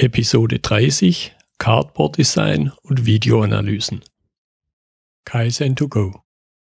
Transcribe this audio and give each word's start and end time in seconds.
Episode 0.00 0.60
30 0.60 1.34
Cardboard 1.58 2.18
Design 2.18 2.70
und 2.82 3.04
Videoanalysen. 3.04 4.04
Kaizen 5.24 5.74
to 5.74 5.88
go. 5.88 6.22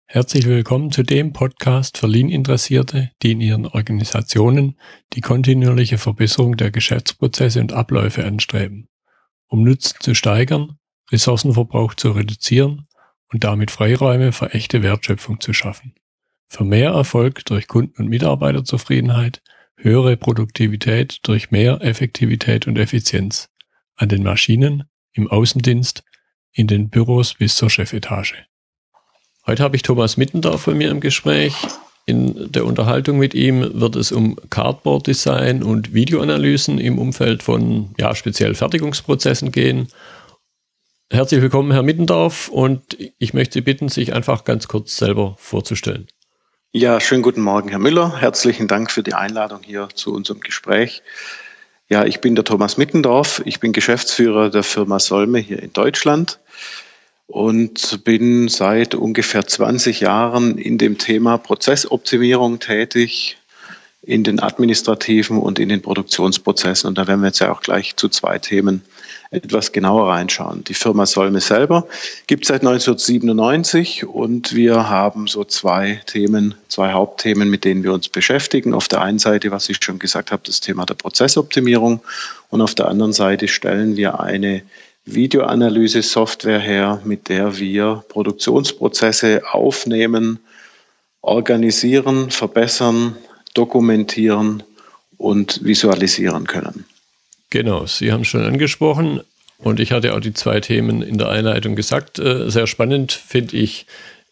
Herzlich 0.07 0.47
willkommen 0.47 0.91
zu 0.91 1.03
dem 1.03 1.35
Podcast 1.35 1.99
für 1.99 2.07
Lean-Interessierte, 2.07 3.11
die 3.23 3.33
in 3.33 3.43
ihren 3.43 3.67
Organisationen 3.67 4.79
die 5.13 5.21
kontinuierliche 5.21 5.99
Verbesserung 5.99 6.57
der 6.57 6.71
Geschäftsprozesse 6.71 7.61
und 7.61 7.75
Abläufe 7.75 8.25
anstreben, 8.25 8.89
um 9.49 9.65
Nutzen 9.65 9.99
zu 10.01 10.15
steigern, 10.15 10.79
Ressourcenverbrauch 11.13 11.93
zu 11.93 12.13
reduzieren 12.13 12.87
und 13.31 13.45
damit 13.45 13.71
Freiräume 13.71 14.33
für 14.33 14.55
echte 14.55 14.83
Wertschöpfung 14.83 15.41
zu 15.41 15.53
schaffen. 15.53 15.95
Für 16.49 16.65
mehr 16.65 16.93
Erfolg 16.93 17.45
durch 17.45 17.69
Kunden- 17.69 18.01
und 18.01 18.09
Mitarbeiterzufriedenheit 18.09 19.43
höhere 19.83 20.17
Produktivität 20.17 21.19
durch 21.23 21.51
mehr 21.51 21.81
Effektivität 21.83 22.67
und 22.67 22.79
Effizienz 22.79 23.49
an 23.97 24.09
den 24.09 24.23
Maschinen, 24.23 24.85
im 25.13 25.29
Außendienst, 25.29 26.03
in 26.53 26.67
den 26.67 26.91
Büros 26.91 27.35
bis 27.35 27.57
zur 27.57 27.71
Chefetage. 27.71 28.47
Heute 29.47 29.63
habe 29.63 29.77
ich 29.77 29.83
Thomas 29.83 30.17
Mittendorf 30.17 30.67
bei 30.67 30.75
mir 30.75 30.91
im 30.91 31.01
Gespräch. 31.01 31.55
In 32.07 32.51
der 32.53 32.65
Unterhaltung 32.65 33.19
mit 33.19 33.35
ihm 33.35 33.81
wird 33.81 33.97
es 33.97 34.13
um 34.13 34.37
Cardboard 34.51 35.07
Design 35.07 35.63
und 35.63 35.95
Videoanalysen 35.95 36.79
im 36.79 36.99
Umfeld 36.99 37.43
von 37.43 37.95
ja, 37.99 38.15
speziell 38.15 38.55
Fertigungsprozessen 38.55 39.53
gehen. 39.53 39.89
Herzlich 41.13 41.43
willkommen, 41.43 41.73
Herr 41.73 41.83
Mittendorf, 41.83 42.49
und 42.49 42.97
ich 43.19 43.35
möchte 43.35 43.55
Sie 43.55 43.61
bitten, 43.63 43.89
sich 43.89 44.13
einfach 44.13 44.45
ganz 44.45 44.69
kurz 44.69 44.97
selber 44.97 45.35
vorzustellen. 45.39 46.07
Ja, 46.73 47.01
schönen 47.01 47.23
guten 47.23 47.41
Morgen, 47.41 47.69
Herr 47.71 47.81
Müller. 47.81 48.21
Herzlichen 48.21 48.69
Dank 48.69 48.93
für 48.93 49.03
die 49.03 49.15
Einladung 49.15 49.59
hier 49.65 49.89
zu 49.93 50.15
unserem 50.15 50.39
Gespräch. 50.39 51.03
Ja, 51.89 52.05
ich 52.05 52.21
bin 52.21 52.37
der 52.37 52.45
Thomas 52.45 52.77
Mittendorf. 52.77 53.43
Ich 53.45 53.59
bin 53.59 53.73
Geschäftsführer 53.73 54.51
der 54.51 54.63
Firma 54.63 55.01
Solme 55.01 55.41
hier 55.41 55.61
in 55.61 55.73
Deutschland 55.73 56.39
und 57.27 58.05
bin 58.05 58.47
seit 58.47 58.95
ungefähr 58.95 59.45
20 59.45 59.99
Jahren 59.99 60.59
in 60.59 60.79
dem 60.79 60.97
Thema 60.97 61.39
Prozessoptimierung 61.39 62.61
tätig, 62.61 63.37
in 64.03 64.23
den 64.23 64.39
administrativen 64.39 65.39
und 65.39 65.59
in 65.59 65.71
den 65.71 65.83
Produktionsprozessen. 65.83 66.87
Und 66.87 66.99
da 66.99 67.09
werden 67.09 67.23
wir 67.23 67.27
jetzt 67.27 67.41
ja 67.41 67.51
auch 67.51 67.63
gleich 67.63 67.97
zu 67.97 68.09
zwei 68.09 68.39
Themen 68.39 68.83
etwas 69.31 69.71
genauer 69.71 70.09
reinschauen. 70.09 70.65
Die 70.65 70.75
Firma 70.75 71.07
Solme 71.07 71.41
selber 71.41 71.87
gibt 72.27 72.45
es 72.45 72.49
seit 72.49 72.63
1997 72.63 74.05
und 74.07 74.55
wir 74.55 74.91
haben 74.91 75.29
so 75.29 75.45
zwei 75.45 76.01
Themen, 76.07 76.55
zwei 76.69 76.93
Hauptthemen, 76.93 77.49
mit 77.49 77.65
denen 77.65 77.85
wir 77.85 77.93
uns 77.93 78.09
beschäftigen. 78.09 78.75
Auf 78.75 78.89
der 78.89 79.03
einen 79.03 79.21
Seite, 79.21 79.53
was 79.53 79.69
ich 79.69 79.79
schon 79.83 80.01
gesagt 80.01 80.33
habe, 80.33 80.43
das 80.45 80.61
Thema 80.61 80.85
der 80.85 80.95
Prozessoptimierung 80.95 82.01
und 82.49 82.61
auf 82.61 82.75
der 82.75 82.89
anderen 82.89 83.13
Seite 83.13 83.47
stellen 83.47 83.97
wir 83.97 84.19
eine 84.19 84.63
Videoanalyse-Software 85.05 86.61
her, 86.61 87.01
mit 87.05 87.29
der 87.29 87.59
wir 87.59 88.05
Produktionsprozesse 88.09 89.43
aufnehmen, 89.53 90.41
organisieren, 91.23 92.31
verbessern, 92.31 93.17
dokumentieren 93.55 94.65
und 95.19 95.65
visualisieren 95.65 96.47
können. 96.47 96.85
Genau, 97.51 97.87
Sie 97.87 98.13
haben 98.13 98.25
schon 98.25 98.45
angesprochen 98.45 99.21
und 99.59 99.81
ich 99.81 99.93
hatte 99.93 100.15
auch 100.15 100.21
die 100.21 100.33
zwei 100.33 100.61
Themen 100.61 101.03
in 101.03 101.19
der 101.19 101.29
Einleitung 101.29 101.75
gesagt. 101.75 102.19
Äh, 102.19 102.49
sehr 102.51 102.67
spannend 102.67 103.13
finde 103.13 103.57
ich 103.57 103.87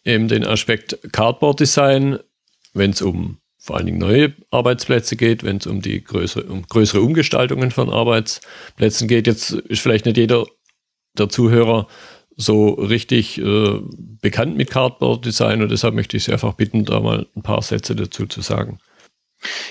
eben 0.05 0.27
den 0.29 0.45
Aspekt 0.45 0.97
Cardboard 1.11 1.59
Design, 1.59 2.19
wenn 2.73 2.91
es 2.91 3.01
um 3.01 3.37
vor 3.57 3.75
allen 3.75 3.85
Dingen 3.85 3.97
neue 3.99 4.33
Arbeitsplätze 4.51 5.17
geht, 5.17 5.43
wenn 5.43 5.57
es 5.57 5.67
um 5.67 5.81
die 5.81 6.01
größere, 6.01 6.45
um 6.45 6.63
größere 6.63 7.01
Umgestaltungen 7.01 7.71
von 7.71 7.89
Arbeitsplätzen 7.89 9.07
geht. 9.07 9.27
Jetzt 9.27 9.51
ist 9.51 9.81
vielleicht 9.81 10.05
nicht 10.05 10.17
jeder 10.17 10.45
der 11.17 11.27
Zuhörer 11.27 11.87
so 12.37 12.69
richtig 12.69 13.37
äh, 13.37 13.79
bekannt 14.21 14.55
mit 14.55 14.71
Cardboard 14.71 15.25
Design 15.25 15.61
und 15.61 15.69
deshalb 15.69 15.93
möchte 15.93 16.15
ich 16.15 16.23
Sie 16.23 16.31
einfach 16.31 16.53
bitten, 16.53 16.85
da 16.85 17.01
mal 17.01 17.27
ein 17.35 17.41
paar 17.41 17.61
Sätze 17.61 17.95
dazu 17.95 18.27
zu 18.27 18.39
sagen. 18.39 18.79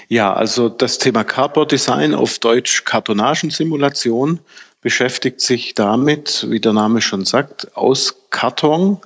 Ja, 0.09 0.33
also 0.33 0.69
das 0.69 0.99
Thema 0.99 1.25
Cardboard 1.25 1.73
Design 1.73 2.15
auf 2.15 2.39
Deutsch 2.39 2.85
Kartonagensimulation 2.85 4.41
beschäftigt 4.81 5.41
sich 5.41 5.75
damit, 5.75 6.47
wie 6.49 6.61
der 6.61 6.73
Name 6.73 7.01
schon 7.01 7.25
sagt, 7.25 7.77
aus 7.77 8.15
Karton 8.31 9.01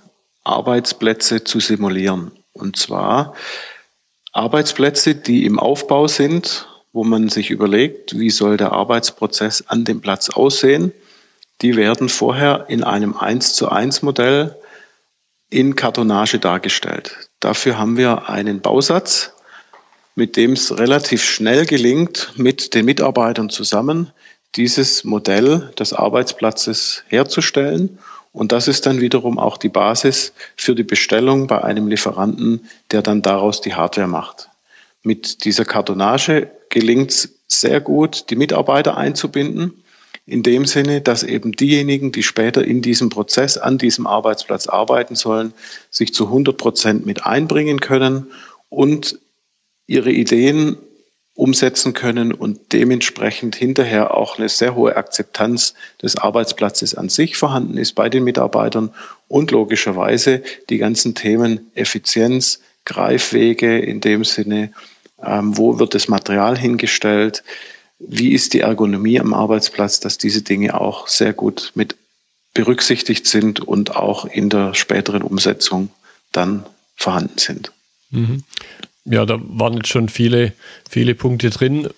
Arbeitsplätze 0.44 1.44
zu 1.44 1.60
simulieren. 1.60 2.32
Und 2.52 2.76
zwar 2.76 3.34
Arbeitsplätze, 4.32 5.14
die 5.14 5.44
im 5.44 5.58
Aufbau 5.58 6.06
sind, 6.08 6.68
wo 6.92 7.04
man 7.04 7.28
sich 7.28 7.50
überlegt, 7.50 8.18
wie 8.18 8.30
soll 8.30 8.56
der 8.56 8.72
Arbeitsprozess 8.72 9.64
an 9.68 9.84
dem 9.84 10.00
Platz 10.00 10.30
aussehen. 10.30 10.92
Die 11.62 11.76
werden 11.76 12.08
vorher 12.08 12.66
in 12.68 12.84
einem 12.84 13.16
1 13.16 13.54
zu 13.54 13.68
1 13.68 14.02
Modell 14.02 14.56
in 15.48 15.76
Kartonage 15.76 16.38
dargestellt. 16.38 17.30
Dafür 17.40 17.78
haben 17.78 17.96
wir 17.96 18.28
einen 18.28 18.60
Bausatz, 18.60 19.32
mit 20.14 20.36
dem 20.36 20.52
es 20.52 20.76
relativ 20.78 21.22
schnell 21.22 21.66
gelingt, 21.66 22.32
mit 22.36 22.74
den 22.74 22.84
Mitarbeitern 22.84 23.50
zusammen 23.50 24.12
dieses 24.54 25.04
Modell 25.04 25.72
des 25.78 25.92
Arbeitsplatzes 25.92 27.04
herzustellen. 27.08 27.98
Und 28.32 28.52
das 28.52 28.68
ist 28.68 28.86
dann 28.86 29.00
wiederum 29.00 29.38
auch 29.38 29.56
die 29.56 29.68
Basis 29.68 30.32
für 30.56 30.74
die 30.74 30.82
Bestellung 30.82 31.46
bei 31.46 31.62
einem 31.62 31.88
Lieferanten, 31.88 32.68
der 32.90 33.02
dann 33.02 33.22
daraus 33.22 33.60
die 33.60 33.74
Hardware 33.74 34.08
macht. 34.08 34.48
Mit 35.02 35.44
dieser 35.44 35.64
Kartonage 35.64 36.50
gelingt 36.68 37.10
es 37.10 37.34
sehr 37.48 37.80
gut, 37.80 38.30
die 38.30 38.36
Mitarbeiter 38.36 38.96
einzubinden, 38.96 39.82
in 40.24 40.42
dem 40.42 40.66
Sinne, 40.66 41.00
dass 41.00 41.24
eben 41.24 41.52
diejenigen, 41.52 42.12
die 42.12 42.22
später 42.22 42.64
in 42.64 42.80
diesem 42.80 43.08
Prozess 43.08 43.58
an 43.58 43.76
diesem 43.78 44.06
Arbeitsplatz 44.06 44.68
arbeiten 44.68 45.16
sollen, 45.16 45.52
sich 45.90 46.14
zu 46.14 46.26
100 46.26 46.56
Prozent 46.56 47.06
mit 47.06 47.26
einbringen 47.26 47.80
können 47.80 48.30
und 48.68 49.18
ihre 49.92 50.10
Ideen 50.10 50.76
umsetzen 51.34 51.92
können 51.94 52.32
und 52.32 52.72
dementsprechend 52.72 53.56
hinterher 53.56 54.14
auch 54.14 54.38
eine 54.38 54.48
sehr 54.48 54.74
hohe 54.74 54.96
Akzeptanz 54.96 55.74
des 56.02 56.16
Arbeitsplatzes 56.16 56.94
an 56.94 57.08
sich 57.08 57.36
vorhanden 57.36 57.78
ist 57.78 57.94
bei 57.94 58.08
den 58.08 58.24
Mitarbeitern 58.24 58.90
und 59.28 59.50
logischerweise 59.50 60.42
die 60.68 60.78
ganzen 60.78 61.14
Themen 61.14 61.70
Effizienz, 61.74 62.60
Greifwege 62.84 63.78
in 63.78 64.00
dem 64.00 64.24
Sinne, 64.24 64.72
ähm, 65.22 65.56
wo 65.56 65.78
wird 65.78 65.94
das 65.94 66.08
Material 66.08 66.58
hingestellt, 66.58 67.44
wie 67.98 68.32
ist 68.32 68.52
die 68.52 68.60
Ergonomie 68.60 69.20
am 69.20 69.32
Arbeitsplatz, 69.32 70.00
dass 70.00 70.18
diese 70.18 70.42
Dinge 70.42 70.78
auch 70.78 71.06
sehr 71.06 71.32
gut 71.32 71.72
mit 71.74 71.96
berücksichtigt 72.54 73.26
sind 73.26 73.60
und 73.60 73.96
auch 73.96 74.24
in 74.26 74.50
der 74.50 74.74
späteren 74.74 75.22
Umsetzung 75.22 75.88
dann 76.32 76.66
vorhanden 76.96 77.38
sind. 77.38 77.72
Mhm. 78.10 78.44
Ja, 79.04 79.26
da 79.26 79.38
waren 79.40 79.74
jetzt 79.74 79.88
schon 79.88 80.08
viele, 80.08 80.52
viele 80.88 81.14
Punkte 81.14 81.50
drin. 81.50 81.88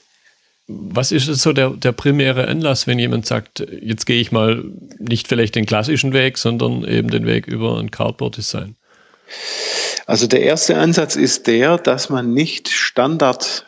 Was 0.66 1.12
ist 1.12 1.26
so 1.26 1.53
der, 1.53 1.70
der 1.70 1.92
primäre 1.92 2.48
Anlass, 2.48 2.87
wenn 2.87 2.98
jemand 2.98 3.26
sagt, 3.26 3.66
jetzt 3.82 4.06
gehe 4.06 4.20
ich 4.20 4.32
mal 4.32 4.65
nicht 4.98 5.28
vielleicht 5.28 5.54
den 5.54 5.66
klassischen 5.66 6.15
Weg, 6.15 6.38
sondern 6.38 6.84
eben 6.84 7.10
den 7.10 7.26
Weg 7.26 7.47
über 7.47 7.78
ein 7.78 7.91
Cardboard-Design? 7.91 8.76
Also 10.06 10.26
der 10.26 10.42
erste 10.42 10.78
Ansatz 10.78 11.16
ist 11.16 11.47
der, 11.47 11.76
dass 11.78 12.09
man 12.09 12.32
nicht 12.32 12.70
Standard 12.70 13.66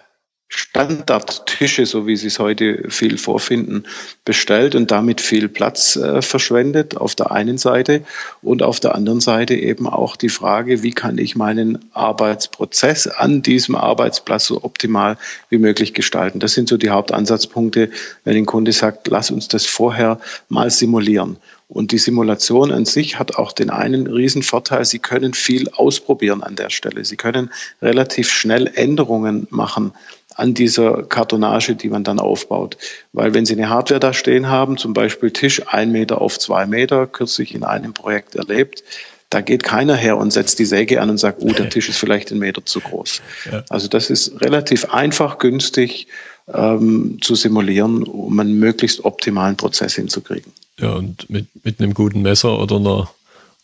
Standardtische, 0.48 1.86
so 1.86 2.06
wie 2.06 2.16
sie 2.16 2.28
es 2.28 2.38
heute 2.38 2.88
viel 2.88 3.18
vorfinden, 3.18 3.84
bestellt 4.24 4.76
und 4.76 4.92
damit 4.92 5.20
viel 5.20 5.48
Platz 5.48 5.96
äh, 5.96 6.22
verschwendet 6.22 6.96
auf 6.96 7.16
der 7.16 7.32
einen 7.32 7.58
Seite 7.58 8.04
und 8.42 8.62
auf 8.62 8.78
der 8.78 8.94
anderen 8.94 9.20
Seite 9.20 9.54
eben 9.54 9.88
auch 9.88 10.14
die 10.14 10.28
Frage, 10.28 10.84
wie 10.84 10.92
kann 10.92 11.18
ich 11.18 11.34
meinen 11.34 11.84
Arbeitsprozess 11.94 13.08
an 13.08 13.42
diesem 13.42 13.74
Arbeitsplatz 13.74 14.46
so 14.46 14.62
optimal 14.62 15.18
wie 15.48 15.58
möglich 15.58 15.94
gestalten. 15.94 16.38
Das 16.38 16.54
sind 16.54 16.68
so 16.68 16.76
die 16.76 16.90
Hauptansatzpunkte, 16.90 17.90
wenn 18.22 18.36
ein 18.36 18.46
Kunde 18.46 18.70
sagt, 18.70 19.08
lass 19.08 19.32
uns 19.32 19.48
das 19.48 19.66
vorher 19.66 20.20
mal 20.48 20.70
simulieren. 20.70 21.38
Und 21.68 21.90
die 21.90 21.98
Simulation 21.98 22.70
an 22.70 22.84
sich 22.84 23.18
hat 23.18 23.36
auch 23.36 23.50
den 23.50 23.70
einen 23.70 24.06
riesen 24.06 24.44
Vorteil, 24.44 24.84
Sie 24.84 25.00
können 25.00 25.34
viel 25.34 25.68
ausprobieren 25.70 26.44
an 26.44 26.54
der 26.54 26.70
Stelle. 26.70 27.04
Sie 27.04 27.16
können 27.16 27.50
relativ 27.82 28.30
schnell 28.30 28.70
Änderungen 28.72 29.48
machen 29.50 29.92
an 30.36 30.52
dieser 30.54 31.02
Kartonage, 31.02 31.74
die 31.74 31.88
man 31.88 32.04
dann 32.04 32.20
aufbaut. 32.20 32.76
Weil 33.12 33.34
wenn 33.34 33.46
Sie 33.46 33.54
eine 33.54 33.70
Hardware 33.70 34.00
da 34.00 34.12
stehen 34.12 34.48
haben, 34.48 34.76
zum 34.76 34.92
Beispiel 34.92 35.30
Tisch 35.30 35.62
ein 35.66 35.92
Meter 35.92 36.20
auf 36.20 36.38
zwei 36.38 36.66
Meter, 36.66 37.06
kürzlich 37.06 37.54
in 37.54 37.64
einem 37.64 37.94
Projekt 37.94 38.36
erlebt, 38.36 38.84
da 39.30 39.40
geht 39.40 39.64
keiner 39.64 39.96
her 39.96 40.18
und 40.18 40.32
setzt 40.32 40.58
die 40.58 40.64
Säge 40.64 41.00
an 41.00 41.10
und 41.10 41.18
sagt, 41.18 41.42
oh, 41.42 41.50
der 41.50 41.68
Tisch 41.68 41.88
ist 41.88 41.98
vielleicht 41.98 42.30
einen 42.30 42.40
Meter 42.40 42.64
zu 42.64 42.80
groß. 42.80 43.22
Ja. 43.50 43.64
Also 43.70 43.88
das 43.88 44.10
ist 44.10 44.40
relativ 44.40 44.84
einfach, 44.90 45.38
günstig 45.38 46.06
ähm, 46.52 47.18
zu 47.20 47.34
simulieren, 47.34 48.04
um 48.04 48.38
einen 48.38 48.58
möglichst 48.58 49.04
optimalen 49.04 49.56
Prozess 49.56 49.94
hinzukriegen. 49.94 50.52
Ja, 50.78 50.92
und 50.92 51.28
mit, 51.28 51.46
mit 51.64 51.80
einem 51.80 51.94
guten 51.94 52.22
Messer 52.22 52.58
oder 52.60 52.76
einer, 52.76 53.10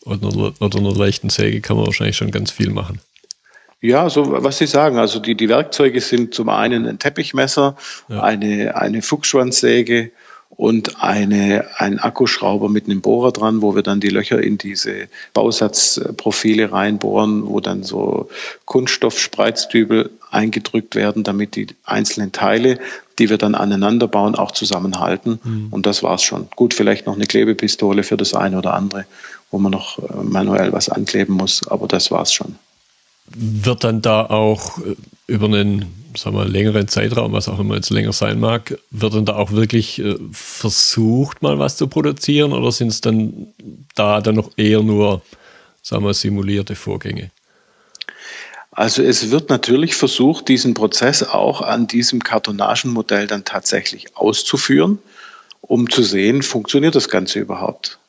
oder 0.03 0.27
einer, 0.27 0.53
oder 0.59 0.79
einer 0.79 0.93
leichten 0.93 1.29
Säge 1.29 1.61
kann 1.61 1.77
man 1.77 1.85
wahrscheinlich 1.85 2.17
schon 2.17 2.31
ganz 2.31 2.51
viel 2.51 2.71
machen. 2.71 2.99
Ja, 3.83 4.09
so 4.09 4.41
was 4.41 4.59
Sie 4.59 4.65
sagen. 4.65 4.97
Also 4.97 5.19
die, 5.19 5.35
die 5.35 5.49
Werkzeuge 5.49 5.99
sind 5.99 6.33
zum 6.33 6.47
einen 6.47 6.87
ein 6.87 6.99
Teppichmesser, 6.99 7.75
ja. 8.07 8.23
eine, 8.23 8.77
eine 8.77 9.01
Fuchsschwanzsäge 9.01 10.09
und 10.49 11.03
eine, 11.03 11.65
ein 11.75 11.99
Akkuschrauber 11.99 12.69
mit 12.69 12.85
einem 12.85 13.01
Bohrer 13.01 13.33
dran, 13.33 13.61
wo 13.61 13.75
wir 13.75 13.83
dann 13.83 13.99
die 13.99 14.07
Löcher 14.07 14.41
in 14.41 14.57
diese 14.57 15.09
Bausatzprofile 15.33 16.71
reinbohren, 16.71 17.45
wo 17.45 17.59
dann 17.59 17.83
so 17.83 18.29
Kunststoffspreizdübel 18.63 20.11
eingedrückt 20.31 20.95
werden, 20.95 21.25
damit 21.25 21.57
die 21.57 21.67
einzelnen 21.83 22.31
Teile, 22.31 22.79
die 23.19 23.29
wir 23.29 23.37
dann 23.37 23.53
aneinander 23.53 24.07
bauen, 24.07 24.35
auch 24.35 24.51
zusammenhalten. 24.53 25.41
Mhm. 25.43 25.67
Und 25.71 25.85
das 25.87 26.03
war's 26.03 26.23
schon. 26.23 26.47
Gut, 26.55 26.73
vielleicht 26.73 27.05
noch 27.05 27.15
eine 27.15 27.25
Klebepistole 27.25 28.03
für 28.03 28.15
das 28.15 28.33
eine 28.33 28.59
oder 28.59 28.75
andere, 28.75 29.03
wo 29.51 29.57
man 29.57 29.73
noch 29.73 29.99
äh, 29.99 30.23
manuell 30.23 30.71
was 30.71 30.87
ankleben 30.87 31.35
muss, 31.35 31.67
aber 31.67 31.89
das 31.89 32.11
war's 32.11 32.31
schon. 32.31 32.55
Wird 33.35 33.83
dann 33.83 34.01
da 34.01 34.25
auch 34.25 34.77
äh, 34.79 34.95
über 35.27 35.45
einen 35.45 36.03
sagen 36.17 36.35
wir, 36.35 36.45
längeren 36.45 36.87
Zeitraum, 36.87 37.33
was 37.33 37.49
auch 37.49 37.59
immer 37.59 37.75
jetzt 37.75 37.89
länger 37.89 38.13
sein 38.13 38.39
mag, 38.39 38.77
wird 38.91 39.13
dann 39.13 39.25
da 39.25 39.35
auch 39.35 39.51
wirklich 39.51 39.99
äh, 39.99 40.15
versucht, 40.31 41.41
mal 41.41 41.59
was 41.59 41.77
zu 41.77 41.87
produzieren 41.87 42.53
oder 42.53 42.71
sind 42.71 42.89
es 42.89 43.01
dann 43.01 43.47
da 43.95 44.21
dann 44.21 44.35
noch 44.35 44.51
eher 44.57 44.81
nur, 44.81 45.21
sagen 45.81 46.05
wir, 46.05 46.13
simulierte 46.13 46.75
Vorgänge? 46.75 47.31
Also 48.71 49.03
es 49.03 49.29
wird 49.29 49.49
natürlich 49.49 49.95
versucht, 49.95 50.47
diesen 50.47 50.73
Prozess 50.73 51.21
auch 51.21 51.61
an 51.61 51.85
diesem 51.85 52.23
Kartonagenmodell 52.23 53.27
dann 53.27 53.45
tatsächlich 53.45 54.17
auszuführen, 54.17 54.97
um 55.61 55.89
zu 55.89 56.01
sehen, 56.01 56.41
funktioniert 56.41 56.95
das 56.95 57.07
Ganze 57.07 57.39
überhaupt. 57.39 57.99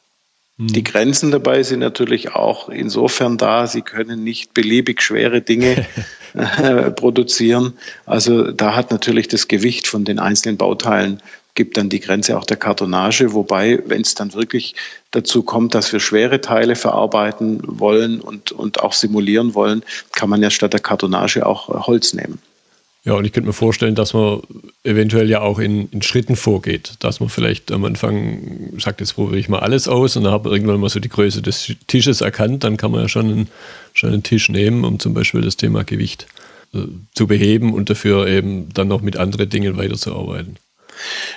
Die 0.56 0.76
hm. 0.76 0.84
Grenzen 0.84 1.30
dabei 1.32 1.62
sind 1.62 1.80
natürlich 1.80 2.32
auch 2.32 2.68
insofern 2.68 3.38
da, 3.38 3.66
sie 3.66 3.82
können 3.82 4.22
nicht 4.22 4.54
beliebig 4.54 5.02
schwere 5.02 5.40
Dinge 5.40 5.86
äh, 6.34 6.90
produzieren. 6.92 7.74
Also 8.06 8.52
da 8.52 8.76
hat 8.76 8.90
natürlich 8.90 9.28
das 9.28 9.48
Gewicht 9.48 9.88
von 9.88 10.04
den 10.04 10.18
einzelnen 10.18 10.56
Bauteilen 10.56 11.20
gibt 11.54 11.76
dann 11.76 11.88
die 11.88 12.00
Grenze 12.00 12.36
auch 12.36 12.44
der 12.44 12.56
Kartonage, 12.56 13.32
wobei, 13.32 13.80
wenn 13.86 14.02
es 14.02 14.14
dann 14.14 14.34
wirklich 14.34 14.74
dazu 15.12 15.42
kommt, 15.42 15.74
dass 15.74 15.92
wir 15.92 16.00
schwere 16.00 16.40
Teile 16.40 16.74
verarbeiten 16.74 17.60
wollen 17.64 18.20
und, 18.20 18.52
und 18.52 18.80
auch 18.80 18.92
simulieren 18.92 19.54
wollen, 19.54 19.84
kann 20.12 20.28
man 20.28 20.42
ja 20.42 20.50
statt 20.50 20.72
der 20.72 20.80
Kartonage 20.80 21.46
auch 21.46 21.86
Holz 21.86 22.12
nehmen. 22.12 22.40
Ja, 23.04 23.12
und 23.12 23.26
ich 23.26 23.32
könnte 23.32 23.48
mir 23.48 23.52
vorstellen, 23.52 23.94
dass 23.94 24.14
man 24.14 24.40
eventuell 24.82 25.28
ja 25.28 25.42
auch 25.42 25.58
in, 25.58 25.90
in, 25.90 26.00
Schritten 26.00 26.36
vorgeht, 26.36 26.94
dass 27.00 27.20
man 27.20 27.28
vielleicht 27.28 27.70
am 27.70 27.84
Anfang 27.84 28.78
sagt, 28.78 29.00
jetzt 29.00 29.14
probiere 29.14 29.38
ich 29.38 29.50
mal 29.50 29.58
alles 29.58 29.88
aus 29.88 30.16
und 30.16 30.24
dann 30.24 30.32
habe 30.32 30.48
irgendwann 30.48 30.80
mal 30.80 30.88
so 30.88 31.00
die 31.00 31.10
Größe 31.10 31.42
des 31.42 31.70
Tisches 31.86 32.22
erkannt, 32.22 32.64
dann 32.64 32.78
kann 32.78 32.90
man 32.90 33.02
ja 33.02 33.08
schon 33.08 33.30
einen, 33.30 33.48
schon 33.92 34.10
einen 34.10 34.22
Tisch 34.22 34.48
nehmen, 34.48 34.84
um 34.84 34.98
zum 34.98 35.12
Beispiel 35.12 35.42
das 35.42 35.58
Thema 35.58 35.84
Gewicht 35.84 36.26
äh, 36.72 36.78
zu 37.14 37.26
beheben 37.26 37.74
und 37.74 37.90
dafür 37.90 38.26
eben 38.26 38.72
dann 38.72 38.88
noch 38.88 39.02
mit 39.02 39.18
anderen 39.18 39.50
Dingen 39.50 39.76
weiterzuarbeiten. 39.76 40.56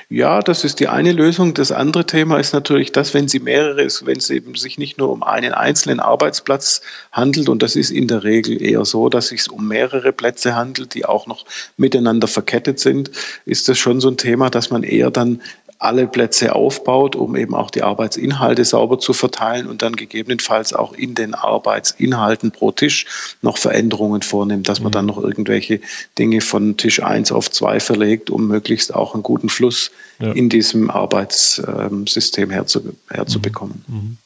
Ja, 0.09 0.41
das 0.41 0.63
ist 0.63 0.79
die 0.79 0.87
eine 0.87 1.11
Lösung. 1.11 1.53
Das 1.53 1.71
andere 1.71 2.05
Thema 2.05 2.39
ist 2.39 2.53
natürlich 2.53 2.91
das, 2.91 3.13
wenn 3.13 3.27
Sie 3.27 3.39
mehrere, 3.39 3.87
wenn 4.03 4.17
es 4.17 4.29
eben 4.29 4.55
sich 4.55 4.77
nicht 4.77 4.97
nur 4.97 5.09
um 5.11 5.23
einen 5.23 5.53
einzelnen 5.53 5.99
Arbeitsplatz 5.99 6.81
handelt, 7.11 7.49
und 7.49 7.61
das 7.61 7.75
ist 7.75 7.91
in 7.91 8.07
der 8.07 8.23
Regel 8.23 8.61
eher 8.61 8.85
so, 8.85 9.09
dass 9.09 9.25
es 9.25 9.29
sich 9.29 9.51
um 9.51 9.67
mehrere 9.67 10.13
Plätze 10.13 10.55
handelt, 10.55 10.93
die 10.93 11.05
auch 11.05 11.27
noch 11.27 11.45
miteinander 11.77 12.27
verkettet 12.27 12.79
sind, 12.79 13.11
ist 13.45 13.67
das 13.67 13.77
schon 13.77 13.99
so 13.99 14.09
ein 14.09 14.17
Thema, 14.17 14.49
dass 14.49 14.69
man 14.69 14.83
eher 14.83 15.11
dann 15.11 15.41
alle 15.79 16.07
Plätze 16.07 16.55
aufbaut, 16.55 17.15
um 17.15 17.35
eben 17.35 17.53
auch 17.53 17.69
die 17.69 17.83
Arbeitsinhalte 17.83 18.65
sauber 18.65 18.99
zu 18.99 19.13
verteilen 19.13 19.67
und 19.67 19.81
dann 19.81 19.95
gegebenenfalls 19.95 20.73
auch 20.73 20.93
in 20.93 21.13
den 21.15 21.35
Arbeitsinhalten 21.35 22.51
pro 22.51 22.71
Tisch 22.71 23.05
noch 23.41 23.57
Veränderungen 23.57 24.21
vornimmt, 24.21 24.69
dass 24.69 24.79
man 24.79 24.91
dann 24.91 25.05
mhm. 25.05 25.11
noch 25.11 25.23
irgendwelche 25.23 25.79
Dinge 26.17 26.41
von 26.41 26.77
Tisch 26.77 27.03
1 27.03 27.31
auf 27.31 27.51
2 27.51 27.79
verlegt, 27.79 28.29
um 28.29 28.47
möglichst 28.47 28.93
auch 28.93 29.13
einen 29.13 29.23
guten 29.23 29.49
Fluss 29.49 29.91
ja. 30.19 30.31
in 30.31 30.49
diesem 30.49 30.89
Arbeitssystem 30.89 32.49
herzu, 32.49 32.81
herzubekommen. 33.09 33.83
Mhm. 33.87 33.95
mhm. 33.95 34.17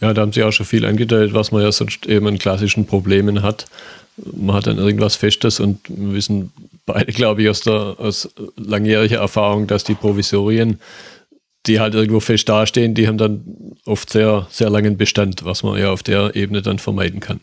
Ja, 0.00 0.12
da 0.12 0.22
haben 0.22 0.32
Sie 0.32 0.42
auch 0.42 0.52
schon 0.52 0.66
viel 0.66 0.84
angedeutet, 0.84 1.32
was 1.32 1.52
man 1.52 1.62
ja 1.62 1.72
sonst 1.72 2.06
eben 2.06 2.26
an 2.26 2.38
klassischen 2.38 2.86
Problemen 2.86 3.42
hat. 3.42 3.66
Man 4.16 4.56
hat 4.56 4.66
dann 4.66 4.78
irgendwas 4.78 5.16
Festes 5.16 5.60
und 5.60 5.80
wir 5.88 6.14
wissen 6.14 6.52
beide, 6.86 7.12
glaube 7.12 7.42
ich, 7.42 7.48
aus, 7.48 7.60
der, 7.60 7.96
aus 7.98 8.28
langjähriger 8.56 9.18
Erfahrung, 9.18 9.66
dass 9.66 9.84
die 9.84 9.94
Provisorien, 9.94 10.80
die 11.66 11.80
halt 11.80 11.94
irgendwo 11.94 12.20
fest 12.20 12.48
dastehen, 12.48 12.94
die 12.94 13.06
haben 13.06 13.18
dann 13.18 13.76
oft 13.84 14.10
sehr, 14.10 14.46
sehr 14.50 14.70
langen 14.70 14.96
Bestand, 14.96 15.44
was 15.44 15.62
man 15.62 15.78
ja 15.78 15.90
auf 15.90 16.02
der 16.02 16.34
Ebene 16.34 16.62
dann 16.62 16.78
vermeiden 16.78 17.20
kann. 17.20 17.40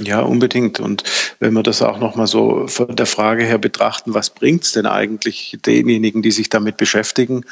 Ja, 0.00 0.20
unbedingt. 0.20 0.80
Und 0.80 1.04
wenn 1.38 1.52
wir 1.52 1.62
das 1.62 1.82
auch 1.82 1.98
nochmal 1.98 2.26
so 2.26 2.66
von 2.66 2.96
der 2.96 3.06
Frage 3.06 3.44
her 3.44 3.58
betrachten, 3.58 4.14
was 4.14 4.30
bringt 4.30 4.64
es 4.64 4.72
denn 4.72 4.86
eigentlich 4.86 5.56
denjenigen, 5.64 6.22
die 6.22 6.32
sich 6.32 6.48
damit 6.48 6.76
beschäftigen? 6.76 7.44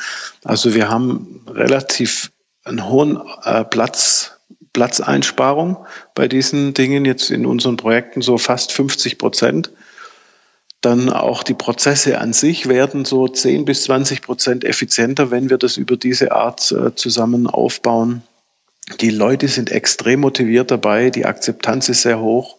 Also 0.42 0.74
wir 0.74 0.88
haben 0.88 1.44
relativ 1.48 2.32
einen 2.64 2.88
hohen 2.88 3.20
äh, 3.44 3.64
Platz, 3.64 4.32
Platzeinsparung 4.72 5.76
bei 6.14 6.28
diesen 6.28 6.74
Dingen 6.74 7.04
jetzt 7.04 7.30
in 7.30 7.46
unseren 7.46 7.76
Projekten 7.76 8.22
so 8.22 8.38
fast 8.38 8.72
50 8.72 9.18
Prozent. 9.18 9.70
Dann 10.80 11.10
auch 11.10 11.44
die 11.44 11.54
Prozesse 11.54 12.18
an 12.18 12.32
sich 12.32 12.68
werden 12.68 13.04
so 13.04 13.28
10 13.28 13.64
bis 13.64 13.84
20 13.84 14.22
Prozent 14.22 14.64
effizienter, 14.64 15.30
wenn 15.30 15.48
wir 15.48 15.58
das 15.58 15.76
über 15.76 15.96
diese 15.96 16.32
Art 16.32 16.72
äh, 16.72 16.94
zusammen 16.94 17.46
aufbauen. 17.46 18.22
Die 19.00 19.10
Leute 19.10 19.46
sind 19.46 19.70
extrem 19.70 20.20
motiviert 20.20 20.70
dabei, 20.70 21.10
die 21.10 21.24
Akzeptanz 21.24 21.88
ist 21.88 22.02
sehr 22.02 22.20
hoch. 22.20 22.56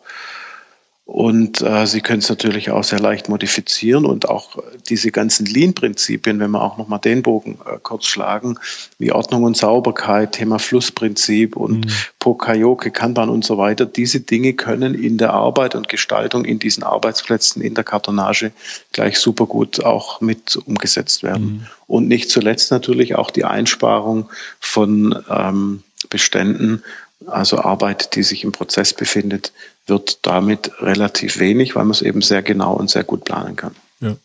Und 1.06 1.62
äh, 1.62 1.86
Sie 1.86 2.00
können 2.00 2.20
es 2.20 2.30
natürlich 2.30 2.72
auch 2.72 2.84
sehr 2.86 3.00
leicht 3.00 3.28
modifizieren 3.28 4.06
und 4.06 4.30
auch 4.30 4.58
diese 4.88 5.12
ganzen 5.12 5.46
Lean-Prinzipien, 5.46 6.40
wenn 6.40 6.52
wir 6.52 6.62
auch 6.62 6.78
nochmal 6.78 7.00
den 7.00 7.24
Bogen 7.24 7.60
äh, 7.66 7.78
kurz 7.84 8.06
schlagen, 8.06 8.58
wie 9.00 9.12
Ordnung 9.12 9.44
und 9.44 9.58
Sauberkeit, 9.58 10.32
Thema 10.32 10.60
Flussprinzip 10.60 11.58
und 11.58 11.88
mhm. 11.88 11.92
Pokayoke, 12.20 12.90
Kanban 12.90 13.28
und 13.28 13.44
so 13.44 13.58
weiter, 13.58 13.86
diese 13.86 14.22
Dinge 14.22 14.54
können 14.54 14.96
in 14.96 15.18
der 15.18 15.34
Arbeit 15.34 15.76
und 15.76 15.90
Gestaltung 15.90 16.46
in 16.46 16.60
diesen 16.60 16.84
Arbeitsplätzen 16.84 17.62
in 17.62 17.74
der 17.74 17.84
Kartonage 17.84 18.54
gleich 18.94 19.20
super 19.20 19.46
gut 19.46 19.84
auch 19.84 20.22
mit 20.22 20.56
umgesetzt 20.56 21.22
werden. 21.22 21.46
Mhm. 21.46 21.68
Und 21.86 22.08
nicht 22.08 22.30
zuletzt 22.30 22.72
natürlich 22.72 23.16
auch 23.16 23.30
die 23.30 23.44
Einsparung 23.44 24.30
von 24.62 25.22
ähm, 25.30 25.84
Beständen 26.10 26.84
also 27.28 27.60
Arbeit, 27.60 28.16
die 28.16 28.24
sich 28.24 28.44
im 28.44 28.52
Prozess 28.52 28.94
befindet, 28.94 29.52
wird 29.88 30.26
damit 30.26 30.72
relativ 30.80 31.40
wenig, 31.40 31.76
weil 31.76 31.84
man 31.84 31.92
es 31.92 32.02
eben 32.02 32.22
sehr 32.22 32.42
genau 32.42 32.74
und 32.74 32.90
sehr 32.90 33.04
gut 33.04 33.26
planen 33.26 33.56
kann. 33.56 33.76
Ja. 34.00 34.16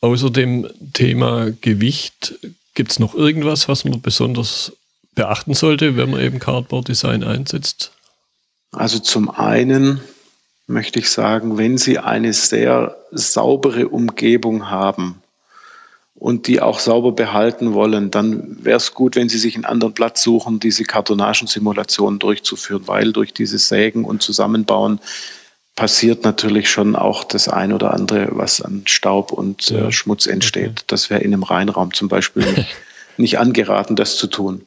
Außer 0.00 0.30
dem 0.30 0.68
Thema 0.92 1.50
Gewicht, 1.60 2.34
gibt 2.74 2.92
es 2.92 2.98
noch 2.98 3.14
irgendwas, 3.14 3.68
was 3.68 3.84
man 3.84 4.00
besonders 4.00 4.72
beachten 5.14 5.54
sollte, 5.54 5.96
wenn 5.96 6.10
man 6.10 6.20
eben 6.20 6.38
Cardboard 6.38 6.88
Design 6.88 7.24
einsetzt? 7.24 7.92
Also 8.70 8.98
zum 8.98 9.30
einen 9.30 10.00
möchte 10.66 11.00
ich 11.00 11.10
sagen, 11.10 11.58
wenn 11.58 11.78
Sie 11.78 11.98
eine 11.98 12.32
sehr 12.32 12.96
saubere 13.10 13.88
Umgebung 13.88 14.70
haben, 14.70 15.22
und 16.18 16.48
die 16.48 16.60
auch 16.60 16.80
sauber 16.80 17.12
behalten 17.12 17.74
wollen, 17.74 18.10
dann 18.10 18.64
wäre 18.64 18.76
es 18.76 18.92
gut, 18.92 19.14
wenn 19.14 19.28
Sie 19.28 19.38
sich 19.38 19.54
einen 19.54 19.64
anderen 19.64 19.94
Platz 19.94 20.22
suchen, 20.22 20.58
diese 20.58 20.84
Kartonagensimulation 20.84 22.18
durchzuführen, 22.18 22.82
weil 22.86 23.12
durch 23.12 23.32
dieses 23.32 23.68
Sägen 23.68 24.04
und 24.04 24.20
Zusammenbauen 24.22 25.00
passiert 25.76 26.24
natürlich 26.24 26.70
schon 26.70 26.96
auch 26.96 27.22
das 27.22 27.48
ein 27.48 27.72
oder 27.72 27.94
andere, 27.94 28.30
was 28.32 28.60
an 28.60 28.82
Staub 28.86 29.30
und 29.30 29.70
äh, 29.70 29.74
ja. 29.74 29.88
äh, 29.88 29.92
Schmutz 29.92 30.26
entsteht. 30.26 30.70
Okay. 30.70 30.84
Das 30.88 31.08
wäre 31.08 31.20
in 31.20 31.32
einem 31.32 31.44
Reinraum 31.44 31.94
zum 31.94 32.08
Beispiel 32.08 32.44
nicht, 32.52 32.76
nicht 33.16 33.38
angeraten, 33.38 33.94
das 33.94 34.16
zu 34.16 34.26
tun. 34.26 34.62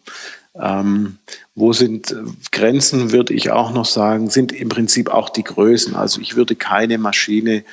Ähm, 0.55 1.17
wo 1.55 1.74
sind 1.74 2.15
Grenzen, 2.51 3.12
würde 3.12 3.34
ich 3.34 3.51
auch 3.51 3.74
noch 3.74 3.86
sagen, 3.86 4.29
sind 4.29 4.51
im 4.51 4.70
Prinzip 4.70 5.10
auch 5.10 5.29
die 5.29 5.43
Größen. 5.43 5.96
Also 5.96 6.22
ich 6.22 6.36
würde 6.36 6.55
keine 6.55 6.98
Maschine 6.98 7.63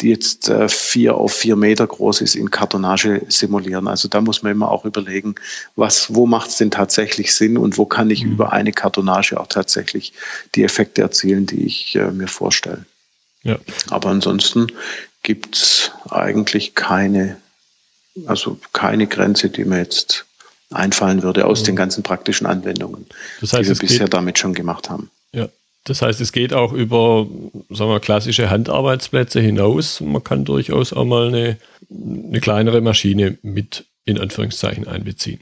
die 0.00 0.10
jetzt 0.10 0.48
äh, 0.48 0.68
vier 0.68 1.16
auf 1.16 1.32
vier 1.32 1.56
Meter 1.56 1.86
groß 1.86 2.20
ist, 2.20 2.36
in 2.36 2.50
Kartonage 2.50 3.22
simulieren. 3.28 3.88
Also 3.88 4.08
da 4.08 4.20
muss 4.20 4.42
man 4.42 4.52
immer 4.52 4.70
auch 4.70 4.84
überlegen, 4.84 5.34
was, 5.74 6.14
wo 6.14 6.26
macht 6.26 6.50
es 6.50 6.56
denn 6.56 6.70
tatsächlich 6.70 7.34
Sinn 7.34 7.58
und 7.58 7.78
wo 7.78 7.84
kann 7.84 8.10
ich 8.10 8.24
mhm. 8.24 8.32
über 8.32 8.52
eine 8.52 8.72
Kartonage 8.72 9.38
auch 9.38 9.48
tatsächlich 9.48 10.12
die 10.54 10.62
Effekte 10.62 11.02
erzielen, 11.02 11.46
die 11.46 11.64
ich 11.64 11.96
äh, 11.96 12.12
mir 12.12 12.28
vorstelle. 12.28 12.84
Ja. 13.42 13.58
Aber 13.90 14.10
ansonsten 14.10 14.68
gibt 15.22 15.56
es 15.56 15.90
eigentlich 16.10 16.74
keine, 16.76 17.36
also 18.26 18.58
keine 18.72 19.08
Grenze, 19.08 19.50
die 19.50 19.64
mir 19.64 19.78
jetzt 19.78 20.26
einfallen 20.70 21.22
würde 21.22 21.46
aus 21.46 21.62
mhm. 21.62 21.66
den 21.66 21.76
ganzen 21.76 22.02
praktischen 22.02 22.46
Anwendungen, 22.46 23.06
das 23.40 23.52
heißt, 23.52 23.70
die 23.70 23.74
wir 23.74 23.78
bisher 23.78 24.08
damit 24.08 24.38
schon 24.38 24.54
gemacht 24.54 24.90
haben. 24.90 25.10
Ja, 25.32 25.48
das 25.84 26.02
heißt, 26.02 26.20
es 26.20 26.32
geht 26.32 26.52
auch 26.52 26.72
über 26.72 27.26
sagen 27.70 27.90
wir, 27.90 28.00
klassische 28.00 28.50
Handarbeitsplätze 28.50 29.40
hinaus. 29.40 30.00
Man 30.00 30.22
kann 30.22 30.44
durchaus 30.44 30.92
auch 30.92 31.04
mal 31.04 31.28
eine, 31.28 31.58
eine 31.90 32.40
kleinere 32.40 32.80
Maschine 32.80 33.38
mit 33.42 33.84
in 34.04 34.18
Anführungszeichen 34.18 34.88
einbeziehen. 34.88 35.40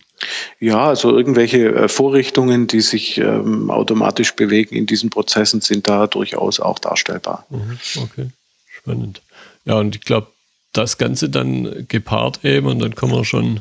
Ja, 0.58 0.88
also 0.88 1.16
irgendwelche 1.16 1.68
äh, 1.72 1.88
Vorrichtungen, 1.88 2.66
die 2.66 2.80
sich 2.80 3.18
ähm, 3.18 3.70
automatisch 3.70 4.34
bewegen 4.34 4.74
in 4.74 4.86
diesen 4.86 5.10
Prozessen, 5.10 5.60
sind 5.60 5.88
da 5.88 6.06
durchaus 6.06 6.58
auch 6.58 6.78
darstellbar. 6.78 7.46
Mhm, 7.50 7.78
okay, 8.02 8.30
spannend. 8.66 9.22
Ja, 9.64 9.78
und 9.78 9.94
ich 9.94 10.02
glaube, 10.02 10.28
das 10.72 10.98
Ganze 10.98 11.28
dann 11.28 11.86
gepaart 11.88 12.44
eben, 12.44 12.66
und 12.66 12.80
dann 12.80 12.94
kommen 12.94 13.12
wir 13.12 13.24
schon 13.24 13.60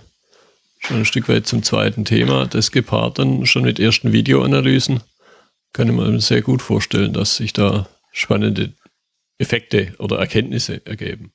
schon 0.86 0.98
ein 0.98 1.06
Stück 1.06 1.28
weit 1.30 1.48
zum 1.48 1.64
zweiten 1.64 2.06
Thema. 2.06 2.46
Das 2.46 2.72
gepaart 2.72 3.20
dann 3.20 3.46
schon 3.46 3.64
mit 3.64 3.80
ersten 3.80 4.12
Videoanalysen. 4.12 5.02
Kann 5.74 5.88
ich 5.90 5.94
mir 5.94 6.20
sehr 6.22 6.42
gut 6.42 6.62
vorstellen, 6.62 7.14
dass 7.14 7.38
sich 7.38 7.54
da 7.54 7.88
spannende 8.12 8.74
Effekte 9.38 9.94
oder 10.00 10.18
Erkenntnisse 10.20 10.86
ergeben. 10.86 11.32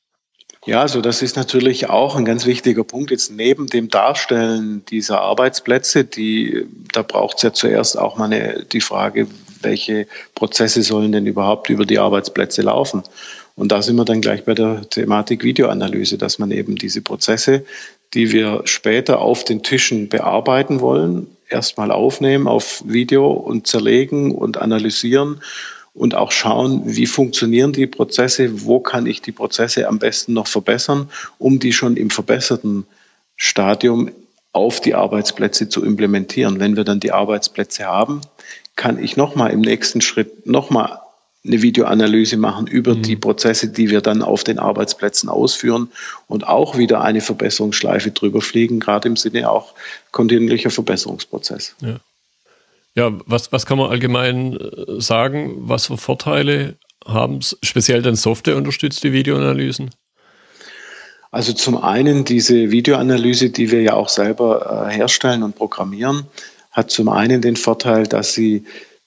Ja, 0.66 0.82
also 0.82 1.00
das 1.00 1.22
ist 1.22 1.36
natürlich 1.36 1.88
auch 1.88 2.16
ein 2.16 2.24
ganz 2.24 2.46
wichtiger 2.46 2.84
Punkt. 2.84 3.10
Jetzt 3.10 3.32
neben 3.32 3.66
dem 3.66 3.88
Darstellen 3.88 4.84
dieser 4.86 5.20
Arbeitsplätze, 5.20 6.04
die, 6.04 6.66
da 6.92 7.02
braucht 7.02 7.38
es 7.38 7.42
ja 7.42 7.52
zuerst 7.52 7.98
auch 7.98 8.18
mal 8.18 8.26
eine, 8.26 8.66
die 8.70 8.82
Frage, 8.82 9.26
welche 9.62 10.06
Prozesse 10.34 10.82
sollen 10.82 11.12
denn 11.12 11.26
überhaupt 11.26 11.70
über 11.70 11.86
die 11.86 11.98
Arbeitsplätze 11.98 12.62
laufen? 12.62 13.02
Und 13.56 13.72
da 13.72 13.82
sind 13.82 13.96
wir 13.96 14.04
dann 14.04 14.20
gleich 14.20 14.44
bei 14.44 14.54
der 14.54 14.88
Thematik 14.88 15.44
Videoanalyse, 15.44 16.18
dass 16.18 16.38
man 16.38 16.50
eben 16.50 16.76
diese 16.76 17.02
Prozesse, 17.02 17.64
die 18.14 18.32
wir 18.32 18.62
später 18.64 19.20
auf 19.20 19.44
den 19.44 19.62
Tischen 19.62 20.08
bearbeiten 20.08 20.80
wollen, 20.80 21.26
erstmal 21.48 21.90
aufnehmen 21.90 22.48
auf 22.48 22.82
Video 22.86 23.30
und 23.30 23.66
zerlegen 23.66 24.34
und 24.34 24.58
analysieren 24.58 25.40
und 25.94 26.14
auch 26.14 26.32
schauen, 26.32 26.82
wie 26.84 27.06
funktionieren 27.06 27.72
die 27.72 27.86
Prozesse, 27.86 28.64
wo 28.66 28.80
kann 28.80 29.06
ich 29.06 29.22
die 29.22 29.32
Prozesse 29.32 29.88
am 29.88 29.98
besten 29.98 30.32
noch 30.32 30.46
verbessern, 30.46 31.10
um 31.38 31.58
die 31.58 31.72
schon 31.72 31.96
im 31.96 32.10
verbesserten 32.10 32.86
Stadium 33.36 34.10
auf 34.52 34.80
die 34.80 34.94
Arbeitsplätze 34.94 35.68
zu 35.68 35.84
implementieren. 35.84 36.58
Wenn 36.60 36.76
wir 36.76 36.84
dann 36.84 37.00
die 37.00 37.12
Arbeitsplätze 37.12 37.84
haben, 37.84 38.20
kann 38.76 39.02
ich 39.02 39.16
nochmal 39.16 39.50
im 39.50 39.60
nächsten 39.60 40.00
Schritt 40.00 40.46
nochmal 40.46 41.00
eine 41.44 41.62
Videoanalyse 41.62 42.36
machen 42.36 42.66
über 42.66 42.94
mhm. 42.94 43.02
die 43.02 43.16
Prozesse, 43.16 43.68
die 43.68 43.90
wir 43.90 44.00
dann 44.00 44.22
auf 44.22 44.44
den 44.44 44.58
Arbeitsplätzen 44.58 45.28
ausführen 45.28 45.90
und 46.26 46.46
auch 46.46 46.76
wieder 46.76 47.00
eine 47.00 47.20
Verbesserungsschleife 47.20 48.10
drüber 48.10 48.42
fliegen, 48.42 48.78
gerade 48.80 49.08
im 49.08 49.16
Sinne 49.16 49.50
auch 49.50 49.74
kontinuierlicher 50.12 50.70
Verbesserungsprozess. 50.70 51.76
Ja. 51.80 51.96
Ja, 52.96 53.12
was, 53.24 53.52
was 53.52 53.66
kann 53.66 53.78
man 53.78 53.90
allgemein 53.90 54.56
äh, 54.56 55.00
sagen? 55.00 55.54
Was 55.60 55.86
für 55.86 55.96
Vorteile 55.96 56.74
haben 57.06 57.40
speziell 57.62 58.02
dann 58.02 58.16
Software 58.16 58.56
unterstützte 58.56 59.12
Videoanalysen? 59.12 59.90
Also 61.30 61.52
zum 61.52 61.76
einen 61.76 62.24
diese 62.24 62.72
Videoanalyse, 62.72 63.50
die 63.50 63.70
wir 63.70 63.82
ja 63.82 63.94
auch 63.94 64.08
selber 64.08 64.88
äh, 64.88 64.92
herstellen 64.92 65.44
und 65.44 65.54
programmieren, 65.54 66.24
hat 66.72 66.90
zum 66.90 67.08
einen 67.08 67.40
den 67.40 67.56
Vorteil, 67.56 68.08
dass 68.08 68.34
sie 68.34 68.64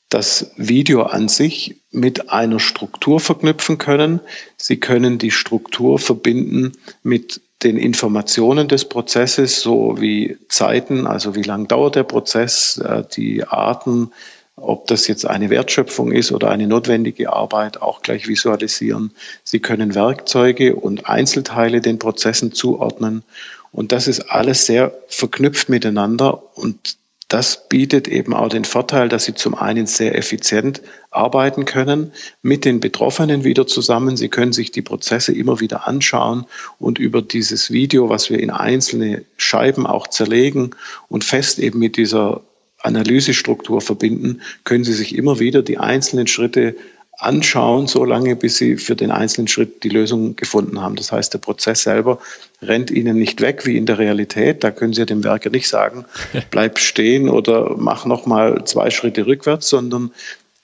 das 0.09 0.51
Video 0.55 1.03
an 1.03 1.27
sich 1.27 1.82
mit 1.93 2.31
einer 2.31 2.59
Struktur 2.59 3.19
verknüpfen 3.19 3.77
können. 3.77 4.19
Sie 4.57 4.77
können 4.77 5.19
die 5.19 5.31
Struktur 5.31 5.99
verbinden 5.99 6.73
mit 7.03 7.39
den 7.63 7.77
Informationen 7.77 8.67
des 8.67 8.85
Prozesses, 8.85 9.61
so 9.61 10.01
wie 10.01 10.37
Zeiten, 10.49 11.07
also 11.07 11.35
wie 11.35 11.43
lang 11.43 11.67
dauert 11.67 11.95
der 11.95 12.03
Prozess, 12.03 12.77
äh, 12.77 13.03
die 13.15 13.45
Arten, 13.45 14.11
ob 14.55 14.87
das 14.87 15.07
jetzt 15.07 15.25
eine 15.25 15.49
Wertschöpfung 15.49 16.11
ist 16.11 16.31
oder 16.31 16.49
eine 16.49 16.67
notwendige 16.67 17.31
Arbeit, 17.31 17.81
auch 17.81 18.01
gleich 18.01 18.27
visualisieren. 18.27 19.11
Sie 19.43 19.59
können 19.59 19.95
Werkzeuge 19.95 20.75
und 20.75 21.07
Einzelteile 21.07 21.79
den 21.79 21.99
Prozessen 21.99 22.51
zuordnen. 22.51 23.23
Und 23.71 23.91
das 23.91 24.07
ist 24.07 24.31
alles 24.31 24.65
sehr 24.65 24.93
verknüpft 25.07 25.69
miteinander 25.69 26.43
und 26.55 26.97
das 27.33 27.67
bietet 27.67 28.07
eben 28.07 28.35
auch 28.35 28.49
den 28.49 28.63
Vorteil, 28.63 29.09
dass 29.09 29.25
Sie 29.25 29.33
zum 29.33 29.55
einen 29.55 29.87
sehr 29.87 30.15
effizient 30.15 30.83
arbeiten 31.09 31.65
können, 31.65 32.11
mit 32.43 32.63
den 32.63 32.79
Betroffenen 32.79 33.43
wieder 33.43 33.65
zusammen. 33.65 34.17
Sie 34.17 34.29
können 34.29 34.53
sich 34.53 34.69
die 34.69 34.83
Prozesse 34.83 35.33
immer 35.33 35.59
wieder 35.59 35.87
anschauen 35.87 36.45
und 36.77 36.99
über 36.99 37.23
dieses 37.23 37.71
Video, 37.71 38.07
was 38.07 38.29
wir 38.29 38.39
in 38.39 38.51
einzelne 38.51 39.25
Scheiben 39.35 39.87
auch 39.87 40.07
zerlegen 40.07 40.75
und 41.09 41.23
fest 41.23 41.57
eben 41.57 41.79
mit 41.79 41.97
dieser 41.97 42.41
Analysestruktur 42.83 43.81
verbinden, 43.81 44.41
können 44.63 44.83
Sie 44.83 44.93
sich 44.93 45.15
immer 45.15 45.39
wieder 45.39 45.63
die 45.63 45.79
einzelnen 45.79 46.27
Schritte 46.27 46.75
anschauen, 47.17 47.87
so 47.87 48.03
lange, 48.03 48.35
bis 48.35 48.57
sie 48.57 48.77
für 48.77 48.95
den 48.95 49.11
einzelnen 49.11 49.47
Schritt 49.47 49.83
die 49.83 49.89
Lösung 49.89 50.35
gefunden 50.35 50.81
haben. 50.81 50.95
Das 50.95 51.11
heißt, 51.11 51.33
der 51.33 51.39
Prozess 51.39 51.83
selber 51.83 52.19
rennt 52.61 52.91
ihnen 52.91 53.17
nicht 53.17 53.41
weg 53.41 53.65
wie 53.65 53.77
in 53.77 53.85
der 53.85 53.99
Realität. 53.99 54.63
Da 54.63 54.71
können 54.71 54.93
Sie 54.93 55.05
dem 55.05 55.23
Werker 55.23 55.49
nicht 55.49 55.67
sagen, 55.67 56.05
bleib 56.51 56.79
stehen 56.79 57.29
oder 57.29 57.75
mach 57.77 58.05
noch 58.05 58.25
mal 58.25 58.65
zwei 58.65 58.89
Schritte 58.89 59.25
rückwärts, 59.25 59.69
sondern 59.69 60.11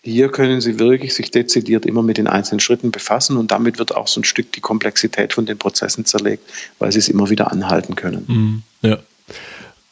hier 0.01 0.29
können 0.29 0.62
Sie 0.62 0.79
wirklich 0.79 1.13
sich 1.13 1.29
dezidiert 1.29 1.86
immer 1.86 2.01
mit 2.03 2.18
den 2.18 2.27
einzelnen 2.27 2.60
Schritten 2.60 2.91
befassen 2.91 3.38
und 3.38 3.51
damit 3.51 3.79
wird 3.79 3.96
auch 3.96 4.08
so 4.08 4.22
ein 4.22 4.24
Stück 4.24 4.51
die 4.53 4.62
Komplexität 4.62 5.34
von 5.34 5.46
den 5.46 5.58
Prozessen 5.58 6.06
zerlegt, 6.06 6.44
weil 6.79 6.91
Sie 6.91 7.00
es 7.00 7.10
immer 7.10 7.29
wieder 7.29 7.51
anhalten 7.51 7.96
können. 7.96 8.25
Mhm. 8.27 8.63
Ja. 8.82 8.98